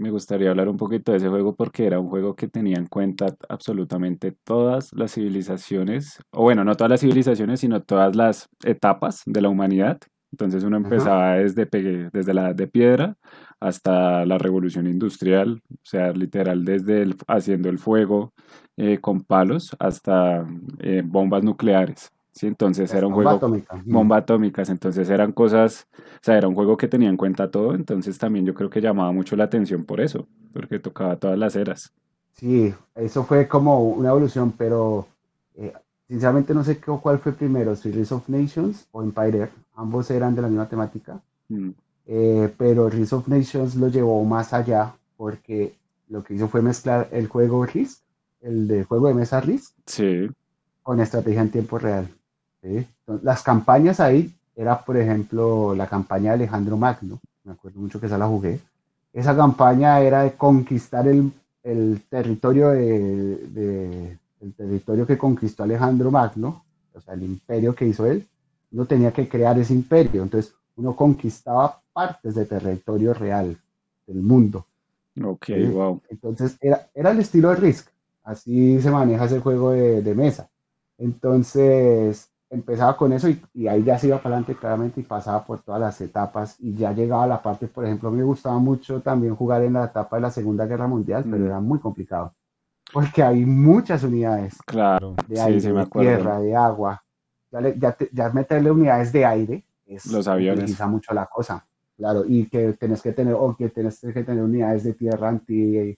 [0.00, 2.86] Me gustaría hablar un poquito de ese juego porque era un juego que tenía en
[2.86, 9.20] cuenta absolutamente todas las civilizaciones, o bueno, no todas las civilizaciones, sino todas las etapas
[9.26, 10.00] de la humanidad.
[10.32, 11.68] Entonces uno empezaba desde,
[12.14, 13.18] desde la edad de piedra
[13.60, 18.32] hasta la revolución industrial, o sea, literal desde el, haciendo el fuego
[18.78, 20.46] eh, con palos hasta
[20.78, 22.10] eh, bombas nucleares.
[22.32, 22.46] ¿Sí?
[22.46, 23.36] Entonces era un bomba juego...
[23.38, 23.82] Atómica.
[23.84, 27.74] Bomba atómicas, entonces eran cosas, o sea, era un juego que tenía en cuenta todo,
[27.74, 31.56] entonces también yo creo que llamaba mucho la atención por eso, porque tocaba todas las
[31.56, 31.92] eras.
[32.32, 35.06] Sí, eso fue como una evolución, pero
[35.56, 35.72] eh,
[36.08, 40.42] sinceramente no sé cuál fue primero, si Rise of Nations o Empire, ambos eran de
[40.42, 41.70] la misma temática, mm.
[42.06, 45.74] eh, pero Rise of Nations lo llevó más allá porque
[46.08, 48.02] lo que hizo fue mezclar el juego Risk,
[48.40, 49.74] el de juego de mesa Risk,
[50.82, 52.08] con estrategia en tiempo real.
[53.22, 58.06] Las campañas ahí era, por ejemplo, la campaña de Alejandro Magno, me acuerdo mucho que
[58.06, 58.60] esa la jugué.
[59.12, 61.32] Esa campaña era de conquistar el,
[61.62, 68.06] el territorio de, el territorio que conquistó Alejandro Magno, o sea, el imperio que hizo
[68.06, 68.26] él,
[68.72, 73.56] uno tenía que crear ese imperio, entonces uno conquistaba partes de territorio real
[74.06, 74.66] del mundo.
[75.22, 76.00] Ok, wow.
[76.08, 77.88] Entonces era, era el estilo de Risk,
[78.22, 80.48] así se maneja ese juego de, de mesa.
[80.98, 85.60] Entonces empezaba con eso y, ahí ya se iba para adelante claramente y pasaba por
[85.62, 88.58] todas las etapas y ya llegaba a la parte, por ejemplo, a mí me gustaba
[88.58, 91.46] mucho también jugar en la etapa de la Segunda Guerra Mundial, pero mm.
[91.46, 92.34] era muy complicado
[92.92, 94.56] porque hay muchas unidades.
[94.66, 97.02] Claro, de aire, de tierra, de agua.
[97.50, 101.66] Ya, ya, meterle unidades de aire es los aviones mucho la cosa.
[101.96, 105.96] Claro, y que tenés que tener, o que tenés que tener unidades de tierra anti,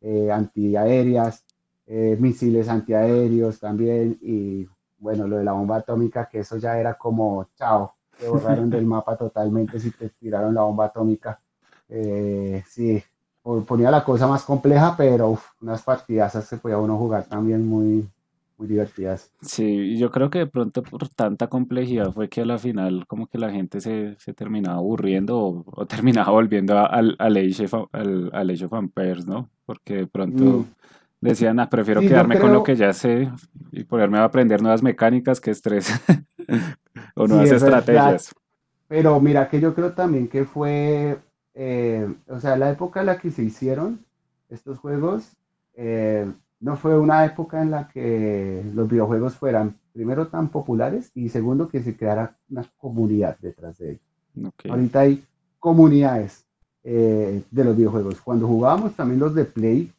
[0.00, 1.44] eh, antiaéreas,
[1.86, 4.66] eh, misiles antiaéreos también, y
[4.98, 8.86] bueno, lo de la bomba atómica, que eso ya era como, chao, te borraron del
[8.86, 11.40] mapa totalmente si te tiraron la bomba atómica.
[11.88, 13.02] Eh, sí,
[13.66, 18.08] ponía la cosa más compleja, pero unas partidas se podía uno jugar también muy,
[18.56, 19.30] muy divertidas.
[19.42, 23.26] Sí, yo creo que de pronto por tanta complejidad fue que a la final como
[23.26, 28.50] que la gente se, se terminaba aburriendo o, terminaba volviendo al, al, Age of, al,
[28.50, 28.72] Age of
[29.26, 29.50] ¿no?
[29.66, 30.66] Porque de pronto mm.
[31.30, 33.30] Decían, ah, prefiero quedarme con lo que ya sé
[33.72, 35.88] y ponerme a aprender nuevas mecánicas que estrés
[37.14, 38.34] o nuevas estrategias.
[38.88, 41.18] Pero mira que yo creo también que fue
[41.54, 44.04] eh, o sea, la época en la que se hicieron
[44.48, 45.36] estos juegos,
[45.74, 51.28] eh, no fue una época en la que los videojuegos fueran, primero, tan populares y
[51.28, 54.52] segundo, que se creara una comunidad detrás de ellos.
[54.68, 55.24] Ahorita hay
[55.60, 56.44] comunidades
[56.82, 58.20] eh, de los videojuegos.
[58.20, 59.92] Cuando jugábamos también los de Play,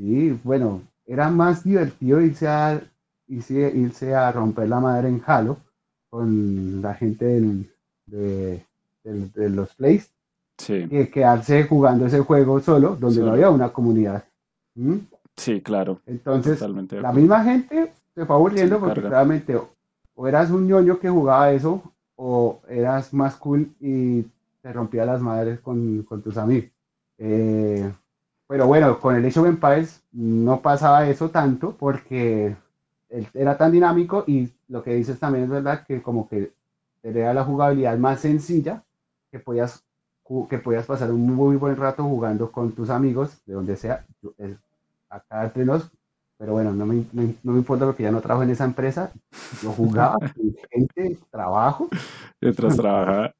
[0.00, 2.82] sí, bueno, era más divertido irse a,
[3.28, 5.58] irse, a romper la madre en Halo
[6.08, 7.42] con la gente
[8.06, 8.64] de,
[9.04, 10.10] de los Plays
[10.66, 14.24] que quedarse jugando ese juego solo, donde no había una comunidad.
[14.74, 14.96] ¿Mm?
[15.36, 16.00] Sí, claro.
[16.06, 19.58] Entonces, la misma gente se fue aburriendo porque claramente
[20.14, 21.82] o eras un ñoño que jugaba eso,
[22.16, 24.22] o eras más cool y
[24.60, 26.70] te rompía las madres con, con tus amigos.
[27.16, 27.90] Eh,
[28.50, 32.56] pero bueno, con el Age of Empires no pasaba eso tanto porque
[33.32, 36.52] era tan dinámico y lo que dices también es verdad que como que
[37.00, 38.82] te la jugabilidad más sencilla
[39.30, 39.84] que podías
[40.48, 44.04] que podías pasar un muy buen rato jugando con tus amigos, de donde sea,
[45.08, 45.88] acá entre nos,
[46.36, 49.12] pero bueno, no me, no me importa porque ya no trabajo en esa empresa,
[49.62, 51.88] yo jugaba con gente, trabajo.
[52.40, 53.32] Mientras trabajaba.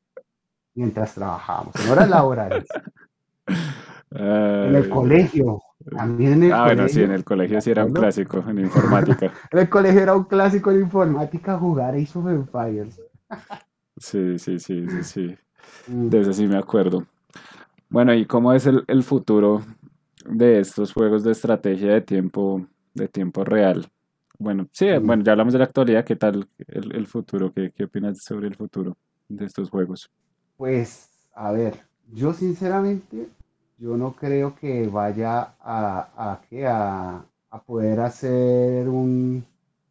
[0.73, 2.69] Mientras trabajábamos, en horas laborales.
[4.11, 5.63] en el colegio,
[5.97, 9.33] también en el ah, bueno, sí, en el colegio sí era un clásico en informática.
[9.53, 13.01] en el colegio era un clásico en informática jugar Age of Empires.
[13.97, 15.37] sí, sí, sí, sí, sí.
[15.87, 17.07] De eso sí me acuerdo.
[17.89, 19.63] Bueno, ¿y cómo es el, futuro
[20.25, 23.89] de estos juegos de estrategia de tiempo, de tiempo real?
[24.39, 27.53] Bueno, sí, bueno, ya hablamos de la actualidad, ¿qué tal el, futuro?
[27.53, 28.97] ¿Qué, ¿Qué, opinas sobre el futuro
[29.29, 30.11] de estos juegos?
[30.57, 31.81] Pues, a ver,
[32.13, 33.29] yo sinceramente,
[33.81, 39.45] yo no creo que vaya a, a, a, poder hacer un,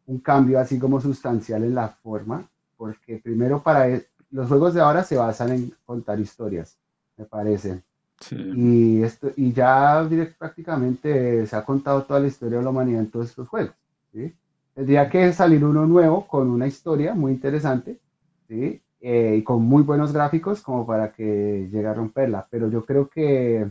[0.06, 4.80] un, cambio así como sustancial en la forma, porque primero para, e, los juegos de
[4.80, 6.78] ahora se basan en contar historias,
[7.16, 7.82] me parece.
[8.30, 10.06] Y, esto, y ya
[10.38, 13.74] prácticamente se ha contado toda la historia de la humanidad en todos estos juegos.
[14.12, 14.34] ¿sí?
[14.74, 17.98] Tendría que salir uno nuevo con una historia muy interesante
[18.46, 18.82] ¿sí?
[19.00, 22.46] Eh, y con muy buenos gráficos como para que llegue a romperla.
[22.50, 23.70] Pero yo creo que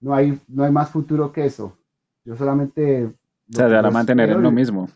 [0.00, 1.76] no hay, no hay más futuro que eso.
[2.24, 3.06] Yo solamente...
[3.06, 4.88] O sea, se van a mantener en lo mismo.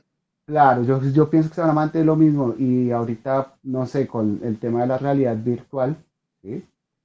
[0.46, 4.08] Claro, yo, yo pienso que se van a mantener lo mismo y ahorita, no sé,
[4.08, 5.96] con el tema de la realidad virtual,
[6.42, 6.64] ¿sí?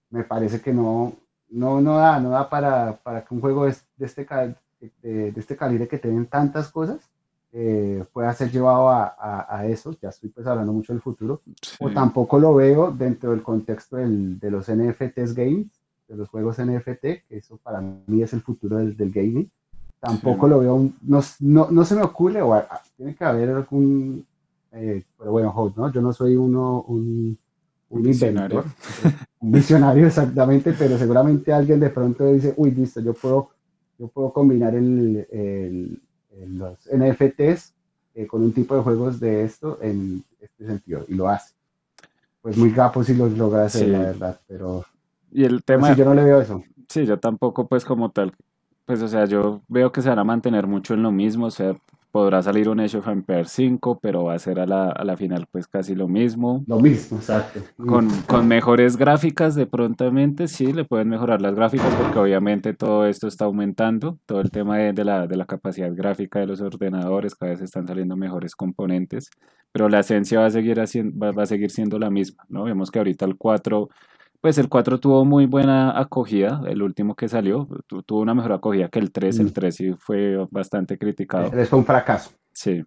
[0.09, 1.13] me parece que no,
[1.49, 4.25] no, no da, no da para, para que un juego de, este,
[5.01, 6.97] de, este calibre que tienen tantas cosas
[7.51, 11.41] eh, pueda ser llevado a, a, eso, ya estoy pues hablando mucho del futuro,
[11.79, 15.67] o tampoco lo veo dentro del contexto del, de los NFTs games,
[16.07, 19.49] de los juegos NFT, que eso para mí es el futuro del, del gaming,
[19.99, 22.63] tampoco lo veo, no, no, no, se me ocurre, o
[22.95, 24.25] tiene que haber algún,
[24.71, 25.91] eh, pero bueno, ¿no?
[25.91, 27.37] Yo no soy uno, un,
[27.89, 28.63] un visionario.
[29.39, 33.49] un visionario exactamente, pero seguramente alguien de pronto dice, uy, listo, yo puedo,
[33.97, 36.01] yo puedo combinar el, el,
[36.57, 37.73] los NFTs
[38.15, 41.53] eh, con un tipo de juegos de esto en este sentido, y lo hace.
[42.41, 44.85] Pues muy capo si lo logra hacer, la verdad, pero...
[45.31, 45.93] Y el tema...
[45.95, 46.63] yo no le veo eso.
[46.89, 48.33] Sí, yo tampoco, pues como tal,
[48.85, 51.51] pues o sea, yo veo que se van a mantener mucho en lo mismo, o
[51.51, 51.75] sea,
[52.15, 55.17] podrá salir un Age of Empires 5, pero va a ser a la, a la
[55.17, 56.63] final pues casi lo mismo.
[56.65, 57.59] Lo mismo, exacto.
[57.75, 63.05] Con, con, mejores gráficas de prontamente, sí, le pueden mejorar las gráficas porque obviamente todo
[63.05, 66.61] esto está aumentando, todo el tema de, de, la, de la capacidad gráfica de los
[66.61, 69.29] ordenadores, cada vez están saliendo mejores componentes,
[69.73, 72.63] pero la esencia va a seguir, haciendo, va, va a seguir siendo la misma, ¿no?
[72.63, 73.89] Vemos que ahorita el 4
[74.45, 77.67] pues el 4 tuvo muy buena acogida, el último que salió,
[78.05, 79.75] tuvo una mejor acogida que el 3, el 3 mm.
[79.75, 81.45] sí fue bastante criticado.
[81.45, 82.29] El 3 fue un fracaso.
[82.53, 82.83] Sí,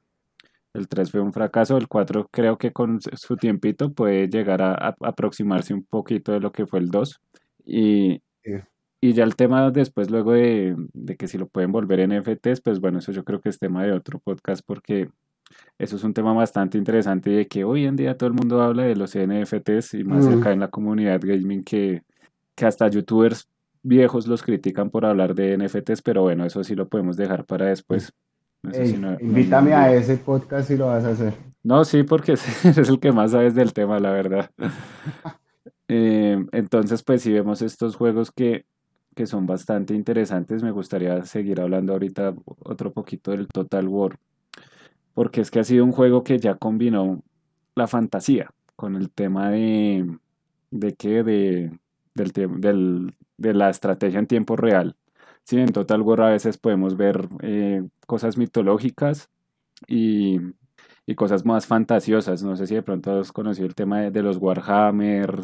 [0.73, 4.95] el 3 fue un fracaso, el 4 creo que con su tiempito puede llegar a,
[5.03, 7.21] aproximarse un poquito de lo que fue el 2.
[7.67, 8.23] Y,
[9.01, 12.61] y ya el tema después, luego de, de, que si lo pueden volver en NFTs,
[12.61, 15.09] pues bueno, eso yo creo que es tema de otro podcast porque
[15.79, 18.61] eso es un tema bastante interesante y de que hoy en día todo el mundo
[18.61, 22.03] habla de los NFTs y más acá en la comunidad gaming que,
[22.57, 23.49] que hasta youtubers
[23.83, 27.67] viejos los critican por hablar de NFTs, pero bueno, eso sí lo podemos dejar para
[27.67, 28.13] después.
[29.21, 31.35] invítame a ese podcast si lo vas a hacer.
[31.63, 32.33] No, sí, porque
[32.65, 34.51] es el que más sabes del tema, la verdad.
[35.91, 38.67] Eh, entonces, pues si vemos estos juegos que,
[39.15, 44.19] que son bastante interesantes, me gustaría seguir hablando ahorita otro poquito del Total War
[45.19, 47.25] porque es que ha sido un juego que ya combinó
[47.75, 50.17] la fantasía con el tema de,
[50.71, 51.73] de qué, de,
[52.15, 54.95] del, de la estrategia en tiempo real.
[55.43, 59.29] Sí, en Total War a veces podemos ver eh, cosas mitológicas
[59.89, 60.39] y,
[61.17, 62.45] cosas más fantasiosas.
[62.45, 65.41] No sé si de pronto has conocido el tema de los Warhammer,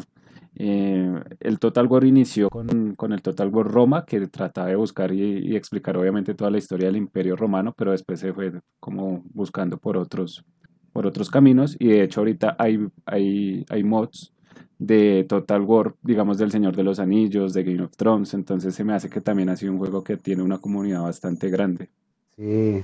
[0.57, 5.11] eh, el Total War inició con, con, el Total War Roma, que trataba de buscar
[5.11, 9.77] y, explicar obviamente toda la historia del Imperio Romano, pero después se fue como buscando
[9.77, 10.45] por otros,
[10.93, 11.75] por otros caminos.
[11.77, 14.31] Y de hecho ahorita hay, hay, hay mods
[14.79, 18.83] de Total War, digamos del Señor de los Anillos, de Game of Thrones, entonces se
[18.83, 21.89] me hace que también ha sido un juego que tiene una comunidad bastante grande.
[22.35, 22.83] Sí,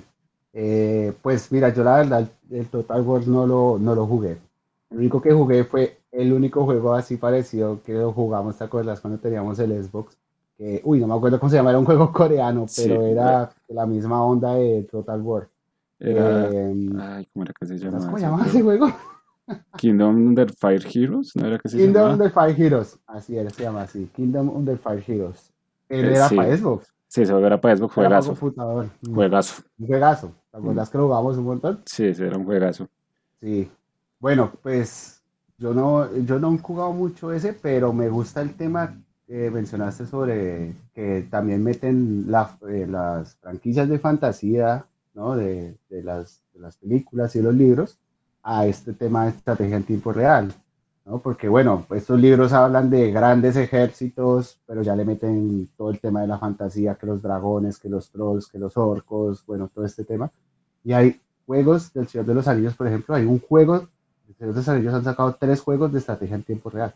[0.54, 4.38] eh, pues mira, yo la verdad el Total War no lo, no lo jugué.
[4.90, 9.00] El único que jugué fue el único juego así parecido que lo jugamos, ¿te acuerdas?
[9.00, 10.18] Cuando teníamos el Xbox.
[10.58, 13.86] Que, uy, no me acuerdo cómo se llama, era un juego coreano, pero era la
[13.86, 15.48] misma onda de Total War.
[16.00, 18.06] Era, em, ay, ¿cómo era que se llamaba?
[18.06, 18.88] ¿Cómo se llamaba ese juego?
[19.78, 23.64] Kingdom Under Fire Heroes, ¿no era que se Kingdom Under Fire Heroes, así era, se
[23.64, 25.52] llama así, Kingdom Under Fire Heroes.
[25.90, 26.94] Él eh, era para Xbox.
[27.08, 28.34] Sí, eso era para Xbox, juegazo.
[28.34, 29.14] Mm.
[29.14, 29.64] Juegazo.
[29.80, 30.32] Un juegazo.
[30.52, 30.92] ¿Te acuerdas mm.
[30.92, 31.82] que lo jugamos un montón?
[31.86, 32.88] Sí, sí, era un juegazo.
[33.42, 33.70] Sí.
[34.20, 35.21] Bueno, pues
[35.62, 40.08] yo no, yo no he jugado mucho ese, pero me gusta el tema que mencionaste
[40.08, 42.26] sobre que también meten
[42.68, 45.36] eh, las franquicias de fantasía, ¿no?
[45.36, 48.00] De, de, las, de, las, películas y los libros
[48.42, 50.52] a este tema de estrategia en tiempo real,
[51.06, 51.20] ¿no?
[51.20, 56.22] Porque, bueno, estos libros hablan de grandes ejércitos, pero ya le meten todo el tema
[56.22, 60.06] de la fantasía, que los dragones, que los trolls, que los orcos, bueno, todo este
[60.06, 60.32] tema.
[60.84, 63.88] Y hay juegos del Señor de los Anillos, por ejemplo, hay un juego
[64.40, 66.94] ellos han sacado tres juegos de estrategia en tiempo real.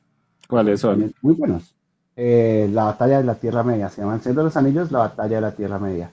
[0.47, 1.13] ¿Cuáles son?
[1.21, 1.75] Muy buenos.
[2.15, 5.35] Eh, la batalla de la Tierra Media, se llaman Señor de los Anillos, la batalla
[5.35, 6.11] de la Tierra Media.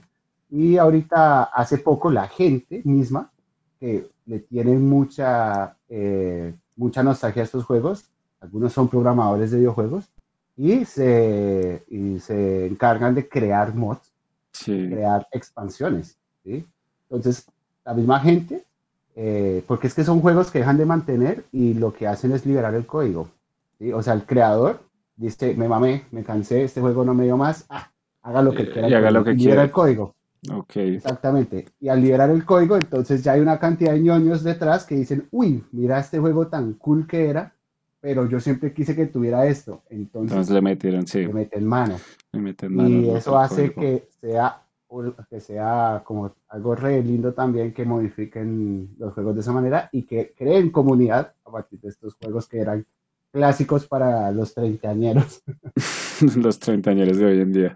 [0.49, 3.31] Y ahorita, hace poco, la gente misma,
[3.79, 8.05] que le tiene mucha, eh, mucha nostalgia a estos juegos,
[8.39, 10.09] algunos son programadores de videojuegos,
[10.55, 14.11] y se, y se encargan de crear mods,
[14.65, 16.17] crear expansiones.
[16.43, 16.65] ¿sí?
[17.09, 17.45] Entonces,
[17.85, 18.65] la misma gente
[19.15, 22.45] eh, porque es que son juegos que dejan de mantener y lo que hacen es
[22.45, 23.29] liberar el código.
[23.93, 24.81] O sea, el creador
[25.15, 27.91] dice, me mamé, me cansé, este juego no me dio más, ah,
[28.21, 28.89] haga lo que quiera.
[28.89, 30.15] Y haga lo que libera el código.
[30.51, 30.77] Ok.
[30.77, 31.67] Exactamente.
[31.79, 35.27] Y al liberar el código, entonces ya hay una cantidad de ñoños detrás que dicen,
[35.31, 37.53] uy, mira este juego tan cool que era,
[38.01, 39.83] pero yo siempre quise que tuviera esto.
[39.89, 41.19] Entonces, le metieron, sí.
[41.19, 41.97] Le meten mano.
[42.33, 44.62] Le meten mano y eso hace que sea
[45.29, 50.03] que sea como algo re lindo también que modifiquen los juegos de esa manera y
[50.03, 52.85] que creen comunidad a partir de estos juegos que eran
[53.31, 55.43] clásicos para los treintañeros.
[56.37, 57.75] los treintañeros de hoy en día.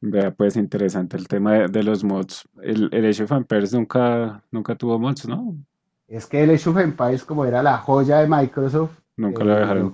[0.00, 2.48] Vea, pues interesante el tema de, los mods.
[2.62, 5.56] El, el Age of Empires nunca, nunca tuvo mods, ¿no?
[6.06, 9.92] Es que el Age of Empires, como era la joya de Microsoft, nunca lo dejaron.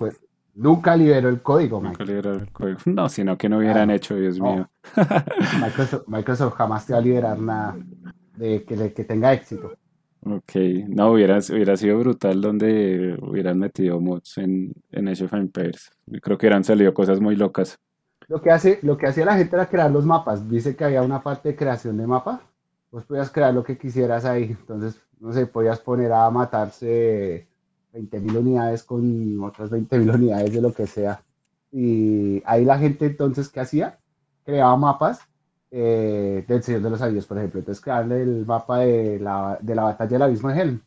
[0.55, 2.79] Nunca liberó el código, Nunca liberó el código.
[2.87, 4.69] No, sino que no hubieran hecho, Dios mío.
[6.07, 7.77] Microsoft, jamás te va a liberar nada
[8.37, 9.73] de que, que tenga éxito.
[10.27, 10.55] Ok,
[10.89, 15.91] no, hubiera, hubiera sido brutal donde hubieran metido mods en, en Age of Empires.
[16.23, 17.79] Creo que hubieran salido cosas muy locas.
[18.29, 20.49] Lo que, hace, lo que hacía la gente era crear los mapas.
[20.49, 22.43] Dice que había una parte de creación de mapa.
[22.91, 24.45] vos podías crear lo que quisieras ahí.
[24.45, 27.47] Entonces, no sé, podías poner a matarse
[27.95, 31.23] 20.000 unidades con otras 20.000 unidades de lo que sea.
[31.71, 33.99] Y ahí la gente entonces, ¿qué hacía?
[34.45, 35.21] Creaba mapas
[35.71, 37.61] eh, del Señor de los Anillos, por ejemplo.
[37.61, 40.81] Entonces, crearle el mapa de la, de la batalla del abismo de Helm.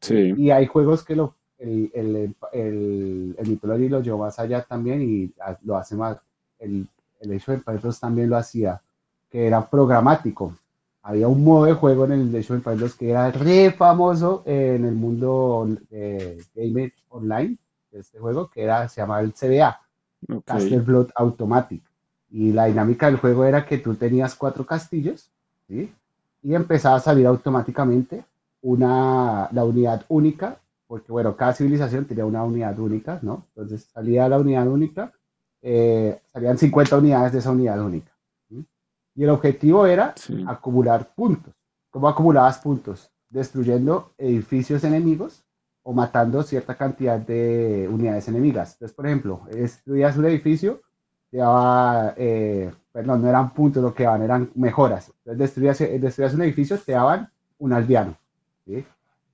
[0.00, 0.34] Sí.
[0.36, 5.02] Y hay juegos que lo, el, el, el, el Mythology lo llevó más allá también
[5.02, 5.32] y
[5.64, 6.18] lo hace más.
[6.58, 6.86] El,
[7.20, 8.80] el Age of Empires también lo hacía,
[9.28, 10.54] que era programático.
[11.02, 14.84] Había un modo de juego en el Age of Empires que era re famoso en
[14.84, 17.56] el mundo eh, game online
[17.90, 19.80] de este juego, que era, se llamaba el CBA,
[20.28, 20.44] ok.
[20.44, 21.82] Castle Blood Automatic.
[22.30, 25.30] Y la dinámica del juego era que tú tenías cuatro castillos,
[25.66, 25.92] ¿sí?
[26.42, 28.24] Y empezaba a salir automáticamente
[28.62, 33.46] una, la unidad única, porque bueno, cada civilización tenía una unidad única, ¿no?
[33.54, 35.12] Entonces salía la unidad única,
[35.62, 38.09] eh, salían 50 unidades de esa unidad única.
[39.14, 40.44] Y el objetivo era Sí.
[40.46, 41.52] acumular puntos.
[41.90, 43.10] ¿Cómo acumulabas puntos?
[43.28, 45.44] Destruyendo edificios enemigos
[45.82, 48.72] o matando cierta cantidad de unidades enemigas.
[48.74, 50.80] Entonces, por ejemplo, destruías un edificio,
[51.30, 55.08] te daba, eh, perdón, no eran puntos lo que daban, eran mejoras.
[55.18, 58.16] Entonces, destruías, eh, destruías un edificio, te daban un aldeano.
[58.66, 58.84] ¿sí?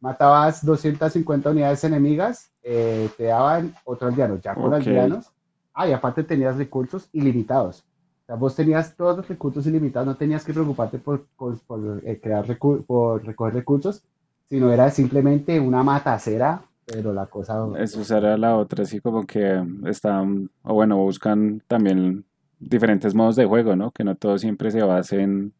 [0.00, 4.36] Matabas 250 unidades enemigas, eh, te daban otro aldeano.
[4.42, 4.74] Ya con Ok.
[4.74, 5.32] aldeanos,
[5.74, 7.84] ah, y aparte tenías recursos ilimitados.
[8.26, 12.02] O sea, vos tenías todos los recursos ilimitados, no tenías que preocuparte por, por, por,
[12.04, 14.02] eh, crear recu- por recoger recursos,
[14.48, 17.64] sino era simplemente una matacera, pero la cosa...
[17.78, 22.24] Eso será la otra, así como que están, o bueno, buscan también
[22.58, 23.92] diferentes modos de juego, ¿no?
[23.92, 25.52] Que no todo siempre se base en,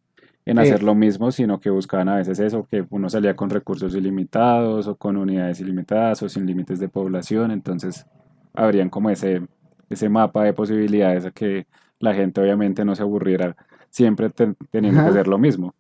[0.45, 0.63] en Sí.
[0.63, 4.89] hacer lo mismo, sino que buscaban a veces eso, que uno salía con recursos ilimitados
[4.89, 8.07] o con unidades ilimitadas o sin límites de población, entonces
[8.55, 9.43] habrían como ese,
[9.89, 11.67] ese mapa de posibilidades a que
[12.01, 13.57] la gente obviamente no se aburriera
[13.91, 15.75] siempre ten- teniendo que hacer lo mismo.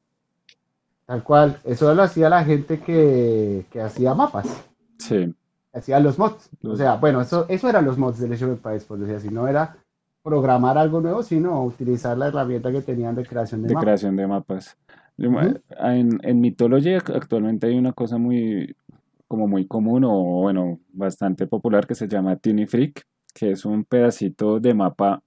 [1.06, 4.46] Tal cual, eso lo hacía la gente que, que hacía mapas,
[4.98, 5.34] Sí,
[5.72, 6.50] hacía los mods.
[6.64, 9.28] O sea, bueno, eso, eso eran los mods del Age of Empires, por decir así,
[9.28, 9.76] no era
[10.22, 13.84] programar algo nuevo, sino utilizar la herramienta que tenían de creación de de mapas.
[13.84, 14.76] creación de mapas.
[15.18, 18.74] En, en Mythology ac- actualmente hay una cosa muy,
[19.28, 20.12] como muy común o
[20.42, 23.04] bueno, bastante popular que se llama Tiny Freak,
[23.34, 25.22] que es un pedacito de mapa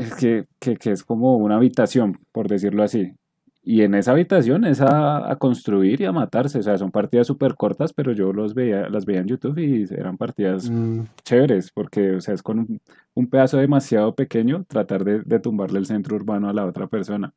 [0.00, 3.12] es que, que, que es como una habitación, por decirlo así.
[3.62, 6.58] Y en esa habitación es a, a construir y a matarse.
[6.60, 9.84] O sea, son partidas súper cortas, pero yo los veía, las veía en YouTube y
[9.94, 12.80] eran partidas Mm, chéveres, porque, o sea, es con un,
[13.14, 17.32] un pedazo demasiado pequeño tratar de, de tumbarle el centro urbano a la otra persona.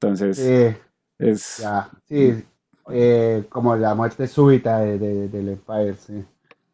[0.00, 0.76] Entonces, sí,
[1.18, 2.44] es ya, sí,
[2.90, 6.24] eh, como la muerte súbita de, de- del Empire, sí.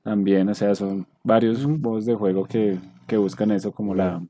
[0.02, 1.80] también, o sea, son varios Mm.
[1.82, 4.22] modos de juego que, que buscan eso como la...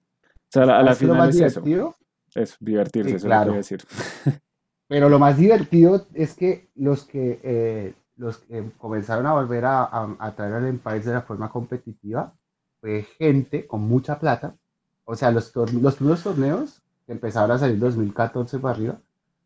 [0.56, 1.96] Sea, a la, a la ¿Sabes qué es lo final más es eso, divertido?
[2.34, 3.46] es divertirse, Sí, eso es lo que claro.
[3.46, 3.84] iba a decir.
[4.88, 9.82] Pero lo más divertido es que los que, eh, los que comenzaron a volver a,
[9.84, 12.34] a, a traer al Empire de la forma competitiva
[12.80, 14.56] fue gente con mucha plata.
[15.04, 18.98] O sea, los, los primeros torneos que empezaron a salir en 2014 para arriba,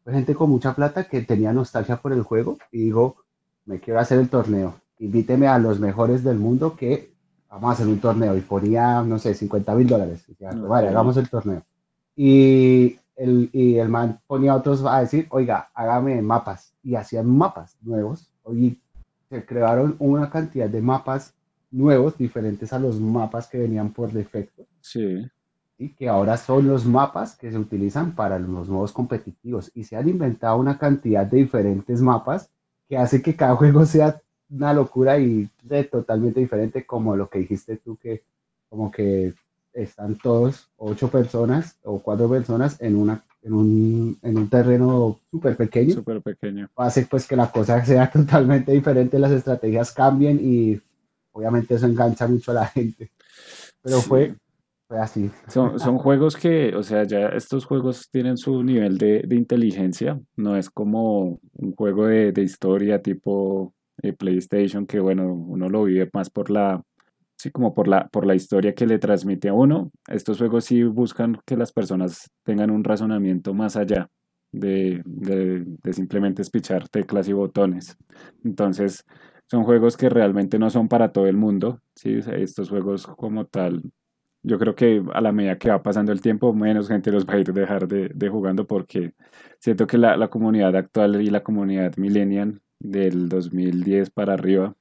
[0.05, 3.17] fue gente con mucha plata que tenía nostalgia por el juego y digo,
[3.67, 4.81] me quiero hacer el torneo.
[4.99, 7.10] Invíteme a los mejores del mundo que
[7.51, 8.37] vamos a hacer un torneo.
[8.37, 10.25] Y ponía, no sé, 50 mil dólares.
[10.29, 10.91] Y decía, vale, Ok.
[10.91, 11.63] hagamos el torneo.
[12.17, 16.75] Y el, y el man ponía a otros a decir, oiga, hágame mapas.
[16.83, 18.31] Y hacían mapas nuevos.
[18.53, 18.79] Y
[19.29, 21.35] se crearon una cantidad de mapas
[21.71, 24.65] nuevos, diferentes a los mapas que venían por defecto.
[24.81, 25.27] Sí,
[25.79, 29.71] Y que ahora son los mapas que se utilizan para los modos competitivos.
[29.75, 32.51] Y se han inventado una cantidad de diferentes mapas
[32.89, 34.21] que hace que cada juego sea
[34.51, 38.23] una locura y de totalmente diferente como lo que dijiste tú, que
[38.69, 39.35] como que
[39.73, 45.57] están todos, ocho personas o cuatro personas en, una, en, un, en un terreno súper
[45.57, 45.95] pequeño.
[45.95, 46.69] súper pequeño.
[46.77, 50.81] Hace pues que la cosa sea totalmente diferente, las estrategias cambien y
[51.33, 53.11] obviamente eso engancha mucho a la gente.
[53.83, 54.09] Pero Sí.
[54.09, 54.35] fue,
[54.89, 55.31] fue así.
[55.49, 60.21] Son, son juegos que, o sea, ya estos juegos tienen su nivel de, de inteligencia,
[60.37, 63.73] no es como un juego de, de historia tipo
[64.03, 66.83] eh, PlayStation, que bueno, uno lo vive más por la,
[67.37, 69.91] sí, como por la, por la historia que le transmite a uno.
[70.09, 74.09] Estos juegos sí buscan que las personas tengan un razonamiento más allá
[74.53, 77.97] de, de, simplemente espichar teclas y botones.
[78.45, 79.05] Entonces,
[79.47, 82.19] son juegos que realmente no son para todo el mundo, ¿sí?
[82.33, 83.83] Estos juegos como tal
[84.43, 87.35] yo creo que a la medida que va pasando el tiempo, menos gente los va
[87.35, 89.13] a ir dejar de, de jugando porque
[89.59, 94.75] siento que la, la comunidad actual y la comunidad millennial del 2010 para arriba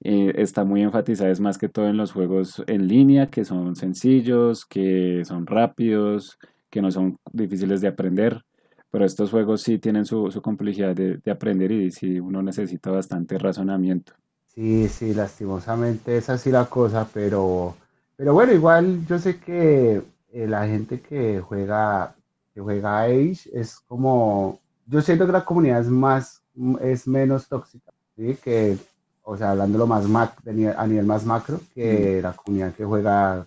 [0.00, 3.76] eh, está muy enfatizada es más que todo en los juegos en línea, que son
[3.76, 6.38] sencillos, que son rápidos,
[6.70, 8.42] que no son difíciles de aprender.
[8.90, 13.38] pero estos juegos sí tienen su, complejidad de, de, aprender y sí uno necesita bastante
[13.38, 14.12] razonamiento.
[14.54, 17.74] Sí, sí, lastimosamente es así la cosa, pero,
[18.16, 20.02] pero bueno, igual yo sé que
[20.32, 22.14] eh, la gente que juega,
[22.54, 26.42] que juega Age es como, yo siento que la comunidad es más,
[26.80, 28.36] es menos tóxica, ¿sí?
[28.42, 28.76] Que,
[29.22, 33.46] o sea, hablándolo más mac, a nivel más macro, que la comunidad que juega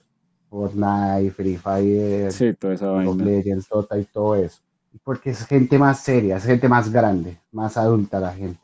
[0.49, 3.23] Fortnite, Free Fire, sí, toda esa vaina.
[3.23, 4.61] Legends, Dota y todo eso.
[5.03, 8.59] Porque es gente más seria, es gente más grande, más adulta la gente.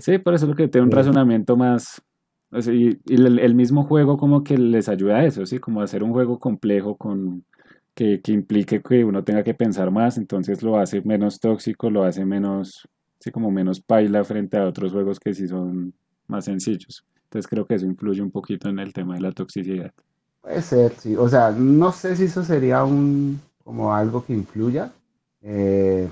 [0.00, 2.00] Sí, por eso es lo que tiene un razonamiento más...
[2.52, 5.58] y, el, mismo juego como que les ayuda a eso, ¿sí?
[5.58, 7.44] Como hacer un juego complejo con...
[7.94, 12.02] Que, que, implique que uno tenga que pensar más, entonces lo hace menos tóxico, lo
[12.02, 12.88] hace menos,
[13.24, 15.94] sí, como menos paila frente a otros juegos que sí son
[16.26, 17.06] más sencillos.
[17.24, 19.92] Entonces creo que eso influye un poquito en el tema de la toxicidad.
[20.42, 21.16] Puede ser, sí.
[21.16, 24.92] O sea, no sé si eso sería un como algo que influya,
[25.40, 26.06] eh,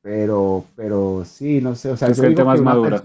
[0.00, 1.90] pero, pero sí, no sé.
[1.90, 3.02] O sea, es gente más madura.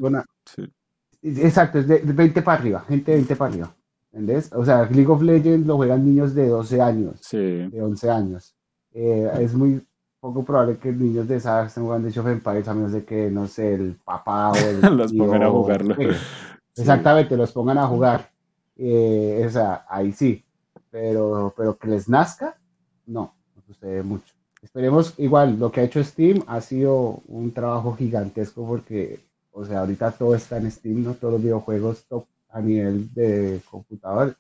[1.23, 3.75] Exacto, es de 20 para arriba, gente de 20 para arriba.
[4.11, 4.51] ¿Entendés?
[4.53, 8.55] O sea, League of Legends lo juegan niños de 12 años, de 11 años.
[8.93, 9.81] Eh, es muy
[10.19, 13.29] poco probable que niños de esa estén jugando Age of Empires a menos de que,
[13.29, 15.95] no sé, el papá o el los pongan a jugarlo.
[16.75, 18.29] Exactamente, los pongan a jugar.
[18.77, 20.43] Eh, o sea, ahí sí.
[20.89, 22.57] Pero, pero que les nazca,
[23.05, 24.33] no, no sucede mucho.
[24.61, 29.19] Esperemos, igual, lo que ha hecho Steam ha sido un trabajo gigantesco porque,
[29.51, 31.13] o sea, ahorita todo está en Steam, ¿no?
[31.13, 34.35] Todos los videojuegos top a nivel de computador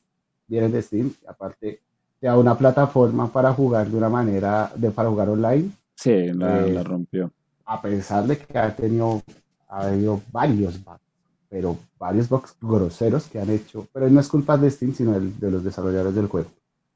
[0.47, 1.13] vienen de Steam.
[1.21, 1.81] Y aparte,
[2.19, 5.69] te da una plataforma para jugar de una manera, de, para jugar online.
[5.95, 7.31] Sí, la, eh, rompió.
[7.65, 9.21] A pesar de que ha tenido,
[9.67, 11.01] ha habido varios bugs,
[11.49, 15.51] pero varios bugs groseros que han hecho, pero no es culpa de Steam, sino de
[15.51, 16.49] los desarrolladores del juego.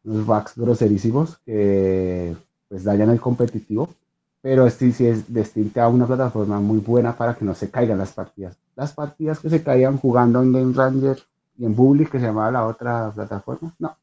[0.03, 2.35] Unos bugs groserísimos que
[2.67, 3.89] pues dañan el competitivo,
[4.41, 7.97] pero Steam sí es distinta a una plataforma muy buena para que no se caigan
[7.97, 8.57] las partidas.
[8.75, 11.19] Las partidas que se caían jugando en Game Ranger
[11.57, 13.95] y en Bully, que se llamaba la otra plataforma, no.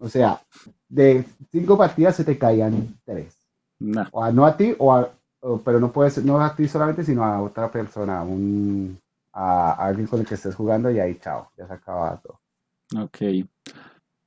[0.00, 0.40] O sea,
[0.88, 3.36] de cinco partidas se te caían tres.
[3.78, 4.06] No.
[4.12, 5.06] O a, no a ti, o,
[5.64, 8.98] pero no puede ser, no a ti solamente, sino a otra persona, un,
[9.32, 12.40] a, a alguien con el que estés jugando y ahí chao, ya se acaba todo.
[13.02, 13.18] Ok.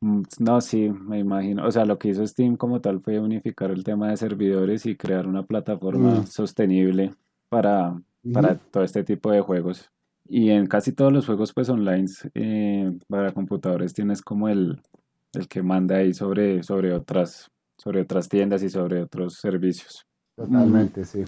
[0.02, 1.66] Mm, no, sí, me imagino.
[1.66, 4.96] O sea, lo que hizo Steam como tal fue unificar el tema de servidores y
[4.96, 6.28] crear una plataforma mm.
[6.28, 7.14] sostenible
[7.50, 8.00] para,
[8.34, 9.90] para todo este tipo de juegos.
[10.26, 14.82] Y en casi todos los juegos pues online eh, para computadores tienes como el,
[15.34, 20.06] el que manda ahí sobre, sobre, otras, sobre otras tiendas y sobre otros servicios.
[20.36, 21.24] Totalmente, sí.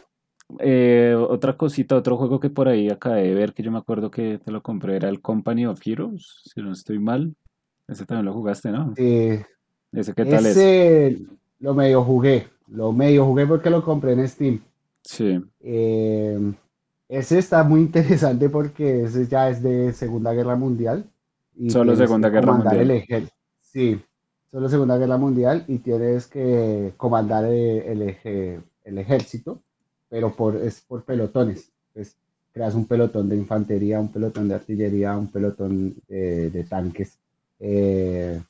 [0.59, 4.11] Eh, otra cosita, otro juego que por ahí acabé de ver que yo me acuerdo
[4.11, 7.35] que te lo compré era el Company of Heroes, si no estoy mal.
[7.87, 8.93] Ese también lo jugaste, ¿no?
[8.95, 9.39] Sí.
[9.91, 11.19] ¿Ese qué tal ese
[11.59, 12.47] Lo medio jugué.
[12.67, 14.59] Lo medio jugué porque lo compré en Steam.
[15.03, 15.39] Sí.
[15.61, 16.53] Eh,
[17.07, 21.09] ese está muy interesante porque ese ya es de Segunda Guerra Mundial.
[21.55, 22.91] Y solo Segunda Guerra Mundial.
[23.07, 23.29] El
[23.75, 24.01] sí,
[24.49, 28.15] solo Segunda Guerra Mundial y tienes que comandar el,
[28.85, 29.61] el ejército,
[30.07, 31.73] pero por, es por pelotones.
[31.89, 32.15] Entonces,
[32.53, 37.19] creas un pelotón de infantería, un pelotón de artillería, un pelotón de tanques
[37.59, 38.41] eh,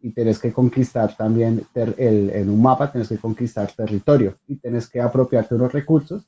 [0.00, 4.88] y tienes que conquistar también el, en un mapa, tienes que conquistar territorio y tienes
[4.88, 6.24] que apropiarte los recursos,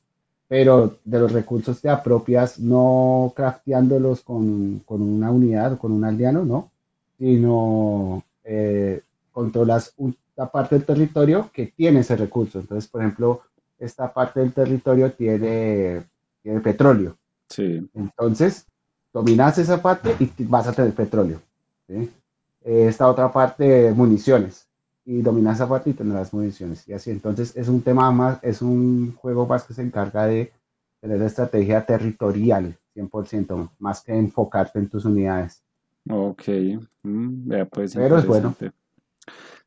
[0.47, 6.05] pero de los recursos te apropias no crafteándolos con, con una unidad o con un
[6.05, 6.71] aldeano, no,
[7.17, 10.15] sino eh, controlas una
[10.51, 12.59] parte del territorio que tiene ese recurso.
[12.59, 13.41] Entonces, por ejemplo,
[13.77, 16.05] esta parte del territorio tiene,
[16.41, 17.17] tiene petróleo.
[17.49, 17.89] Sí.
[17.93, 18.65] Entonces,
[19.11, 21.41] dominas esa parte y vas a tener petróleo.
[21.87, 22.09] ¿sí?
[22.65, 24.67] esta otra parte, municiones.
[25.05, 26.87] Y dominas esa parte y tendrás municiones.
[26.87, 30.51] Y así, entonces es un tema más, es un juego más que se encarga de
[30.99, 35.61] tener estrategia territorial, 100%, más que enfocarte en tus unidades.
[36.09, 36.43] Ok,
[37.03, 38.55] mm, pues, Pero es bueno.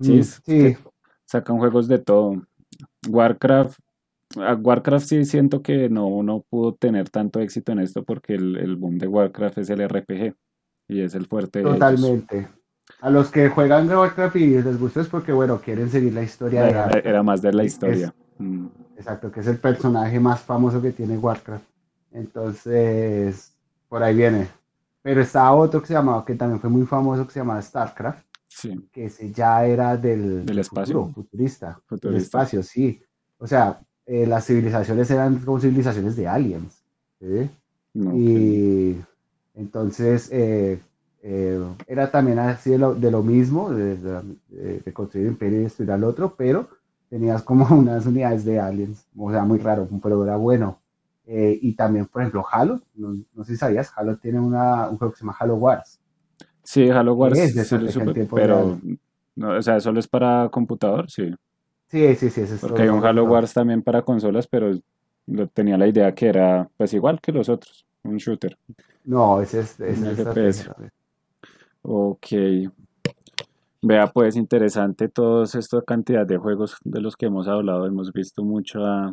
[0.01, 0.77] Sí, mm, sí.
[1.25, 2.43] sacan juegos de todo.
[3.09, 3.79] Warcraft,
[4.37, 8.77] Warcraft sí siento que no, no pudo tener tanto éxito en esto porque el, el
[8.77, 10.35] boom de Warcraft es el RPG
[10.89, 11.63] y es el fuerte.
[11.63, 12.49] Totalmente.
[13.01, 16.23] A los que juegan de Warcraft y les gusta es porque, bueno, quieren seguir la
[16.23, 18.15] historia de Era, era más de la historia.
[18.39, 18.67] Mm.
[18.97, 21.65] Exacto, que es el personaje más famoso que tiene Warcraft.
[22.13, 23.53] Entonces,
[23.89, 24.49] por ahí viene.
[25.03, 28.25] Pero está otro que se llamaba, que también fue muy famoso, que se llamaba StarCraft.
[28.49, 28.89] Sí.
[28.93, 31.07] Que ese ya era del, del espacio.
[31.15, 31.81] futurista.
[31.91, 33.01] Del espacio, sí.
[33.39, 36.83] O sea, eh, las civilizaciones eran como civilizaciones de aliens.
[37.21, 37.51] ¿sí?
[37.95, 38.97] y
[39.55, 40.81] entonces, eh,
[41.23, 44.23] eh, era también así de lo, mismo, de,
[44.93, 46.69] construir un imperio y destruir al otro, pero
[47.11, 50.79] tenías como unas unidades de aliens, o sea, muy raro, pero era bueno.
[51.31, 55.13] Eh, y también, por ejemplo, Halo, no, sé si sabías, Halo tiene una, un juego
[55.13, 56.01] que se llama Halo Wars.
[56.63, 57.75] Sí, Halo Wars, es
[58.35, 58.81] pero,
[59.37, 61.31] no, o sea, solo es para computador, sí.
[61.89, 62.41] Sí, sí, sí.
[62.41, 64.73] es Porque hay un Halo Wars también para consolas, pero
[65.53, 68.57] tenía la idea que era, pues igual que los otros, un shooter.
[69.05, 70.71] No, ese es, ese FPS.
[71.83, 72.27] Ok.
[73.83, 77.87] Vea, pues interesante toda esta cantidad de juegos de los que hemos hablado.
[77.87, 79.13] Hemos visto mucha,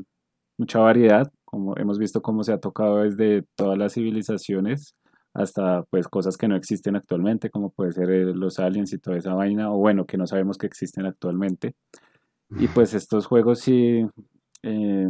[0.57, 4.93] mucha variedad, como hemos visto cómo se ha tocado desde todas las civilizaciones
[5.33, 9.15] hasta pues cosas que no existen actualmente, como puede ser eh, los aliens y toda
[9.15, 11.73] esa vaina, o bueno, que no sabemos que existen actualmente.
[12.59, 14.05] Y pues estos juegos sí,
[14.63, 15.09] eh,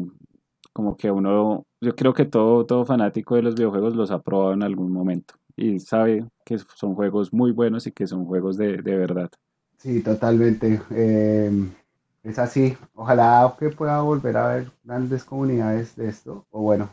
[0.71, 4.53] como que uno, yo creo que todo, todo fanático de los videojuegos los ha probado
[4.53, 8.83] en algún momento y sabe que son juegos muy buenos y que son juegos de,
[8.83, 9.31] de verdad.
[9.79, 10.79] Sí, totalmente.
[10.91, 11.51] Eh,
[12.25, 12.77] es así.
[12.93, 16.45] Ojalá que pueda volver a ver grandes comunidades de esto.
[16.49, 16.89] O bueno,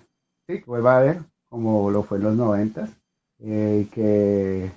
[0.47, 2.91] sí, que vuelva a ver como lo fue en los noventas.
[3.39, 4.70] Eh, que,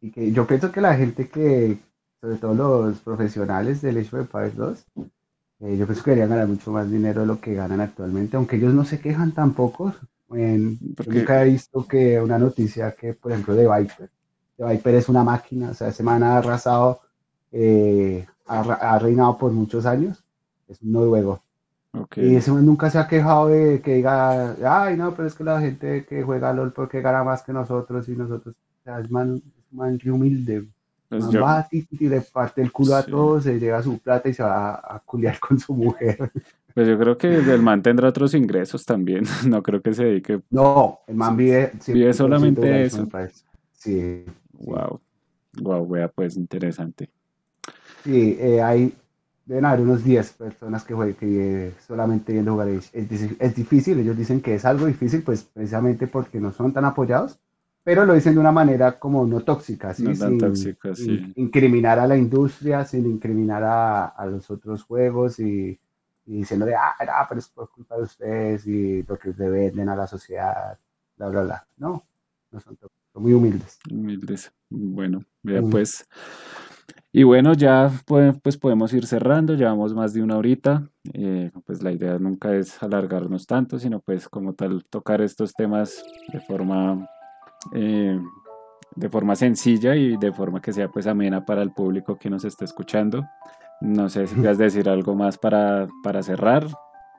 [0.00, 1.78] y que yo pienso que la gente que,
[2.20, 4.86] sobre todo los profesionales del Age of Empires 2,
[5.60, 8.56] eh, yo pienso que deberían ganar mucho más dinero de lo que ganan actualmente, aunque
[8.56, 9.94] ellos no se quejan tampoco.
[10.30, 14.10] En, nunca he visto que una noticia que, por ejemplo, de Viper.
[14.58, 17.00] De Viper es una máquina, o sea, ese man ha arrasado
[17.52, 20.24] eh, ha, reinado por muchos años,
[20.68, 21.42] es un noruego.
[22.16, 25.60] Y ese nunca se ha quejado de que diga, ay, no, pero es que la
[25.60, 29.42] gente que juega LOL porque gana más que nosotros y nosotros, o sea, es man,
[29.70, 30.68] man humilde.
[31.08, 34.42] Pues va y, le parte el culo a todos, se lleva su plata y se
[34.42, 36.30] va a, culiar con su mujer.
[36.74, 39.24] Pues yo creo que el man tendrá otros ingresos también.
[39.48, 40.40] No creo que se dedique.
[40.50, 41.72] No, el man vive.
[41.86, 43.08] Vive solamente eso.
[43.72, 44.24] Sí.
[44.52, 45.00] Wow.
[45.60, 47.10] Wow, vea, pues interesante.
[48.08, 48.94] Sí, eh, hay,
[49.44, 54.16] deben haber unos 10 personas que, jueguen, que solamente viendo jugar es, es, difícil, ellos
[54.16, 57.38] dicen que es algo difícil, pues precisamente porque no son tan apoyados,
[57.84, 60.16] pero lo dicen de una manera como no tóxica, ¿sí?
[60.16, 61.34] sin, tóxica, sí.
[61.36, 65.78] incriminar a la industria, sin incriminar a, a los otros juegos y,
[66.24, 69.90] y diciendo de, ah, pero es por culpa de ustedes y lo que le venden
[69.90, 70.78] a la sociedad,
[71.14, 71.66] bla, bla, bla.
[71.76, 72.06] No,
[72.52, 73.78] no son tóxicos, son muy humildes.
[73.90, 74.50] Humildes.
[74.70, 76.06] Bueno, ya pues
[77.18, 81.90] y bueno, ya pues, podemos ir cerrando, llevamos más de una horita, eh, pues la
[81.90, 86.00] idea nunca es alargarnos tanto, sino pues como tal tocar estos temas
[86.32, 87.08] de forma,
[87.74, 88.16] eh,
[88.94, 92.44] de forma sencilla y de forma que sea pues amena para el público que nos
[92.44, 93.26] está escuchando.
[93.80, 96.68] No sé si quieres decir algo más para, para cerrar.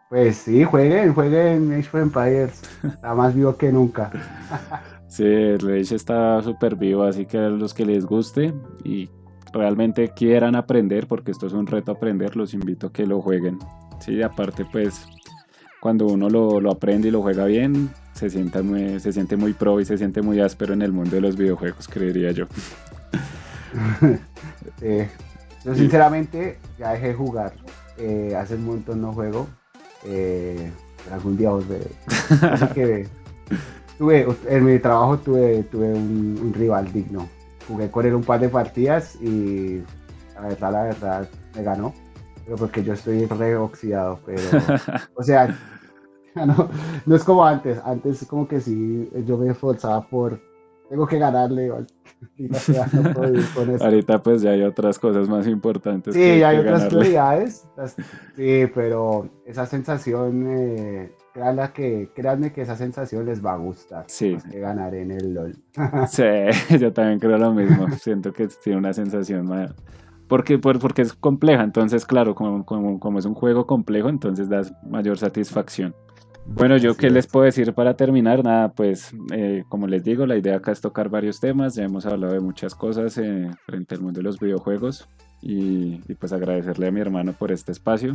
[0.07, 4.09] Pues sí, jueguen, jueguen Age of Empires, está más vivo que nunca.
[5.09, 9.09] Sí, el Age está súper vivo, así que a los que les guste y
[9.53, 13.59] realmente quieran aprender, porque esto es un reto aprender, los invito a que lo jueguen.
[13.99, 15.05] Sí, aparte pues
[15.79, 19.79] cuando uno lo, aprende y lo juega bien, se, sienta muy, se siente muy pro
[19.79, 22.45] y se siente muy áspero en el mundo de los videojuegos, creería yo.
[25.65, 27.53] yo sinceramente ya dejé de jugar.
[27.97, 29.47] Eh, hace un montón no juego.
[30.05, 30.71] Eh,
[31.11, 31.91] algún día os veré.
[32.73, 33.07] que
[33.97, 37.27] tuve, en mi trabajo tuve, tuve un rival digno
[37.69, 39.81] jugué con él un par de partidas y
[40.33, 41.93] la verdad, la verdad, me ganó.
[42.43, 44.41] Pero porque yo estoy reoxidado, pero,
[45.15, 45.55] o sea,
[46.35, 46.69] no,
[47.05, 47.79] no es como antes.
[47.85, 50.41] Antes como que sí, yo me esforzaba por,
[50.89, 51.71] tengo que ganarle.
[53.79, 56.13] Ahorita pues ya hay otras cosas más importantes.
[56.13, 57.67] Sí, ya hay otras prioridades.
[58.35, 64.03] Sí, pero esa sensación eh, créanme que, créanme que esa sensación les va a gustar.
[64.07, 64.35] Sí.
[64.51, 65.55] que ganar en el LOL.
[66.07, 66.23] sí,
[66.79, 67.89] yo también creo lo mismo.
[67.91, 69.73] Siento que tiene una sensación más...
[70.27, 75.17] Porque, porque es compleja, entonces claro, como, como, es un juego complejo, entonces da mayor
[75.17, 75.95] satisfacción.
[76.45, 80.37] Bueno, yo qué les puedo decir para terminar, nada, pues eh, como les digo, la
[80.37, 84.01] idea acá es tocar varios temas, ya hemos hablado de muchas cosas eh, frente al
[84.01, 85.09] mundo de los videojuegos
[85.41, 88.13] y, pues agradecerle a mi hermano por este espacio.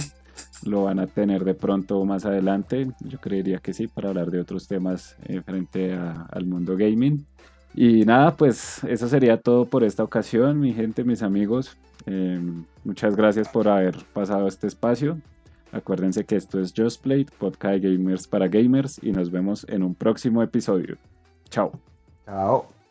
[0.65, 4.41] Lo van a tener de pronto más adelante, yo creería que sí, para hablar de
[4.41, 7.25] otros temas eh, frente al mundo gaming.
[7.75, 11.77] Y nada, pues eso sería todo por esta ocasión, mi gente, mis amigos.
[12.07, 12.41] Eh,
[12.85, 15.19] muchas gracias por haber pasado este espacio.
[15.73, 19.95] Acuérdense que esto es Just Play, podcast gamers para gamers, y nos vemos en un
[19.95, 20.97] próximo episodio.
[21.51, 21.73] Chao.
[22.27, 22.84] Chao.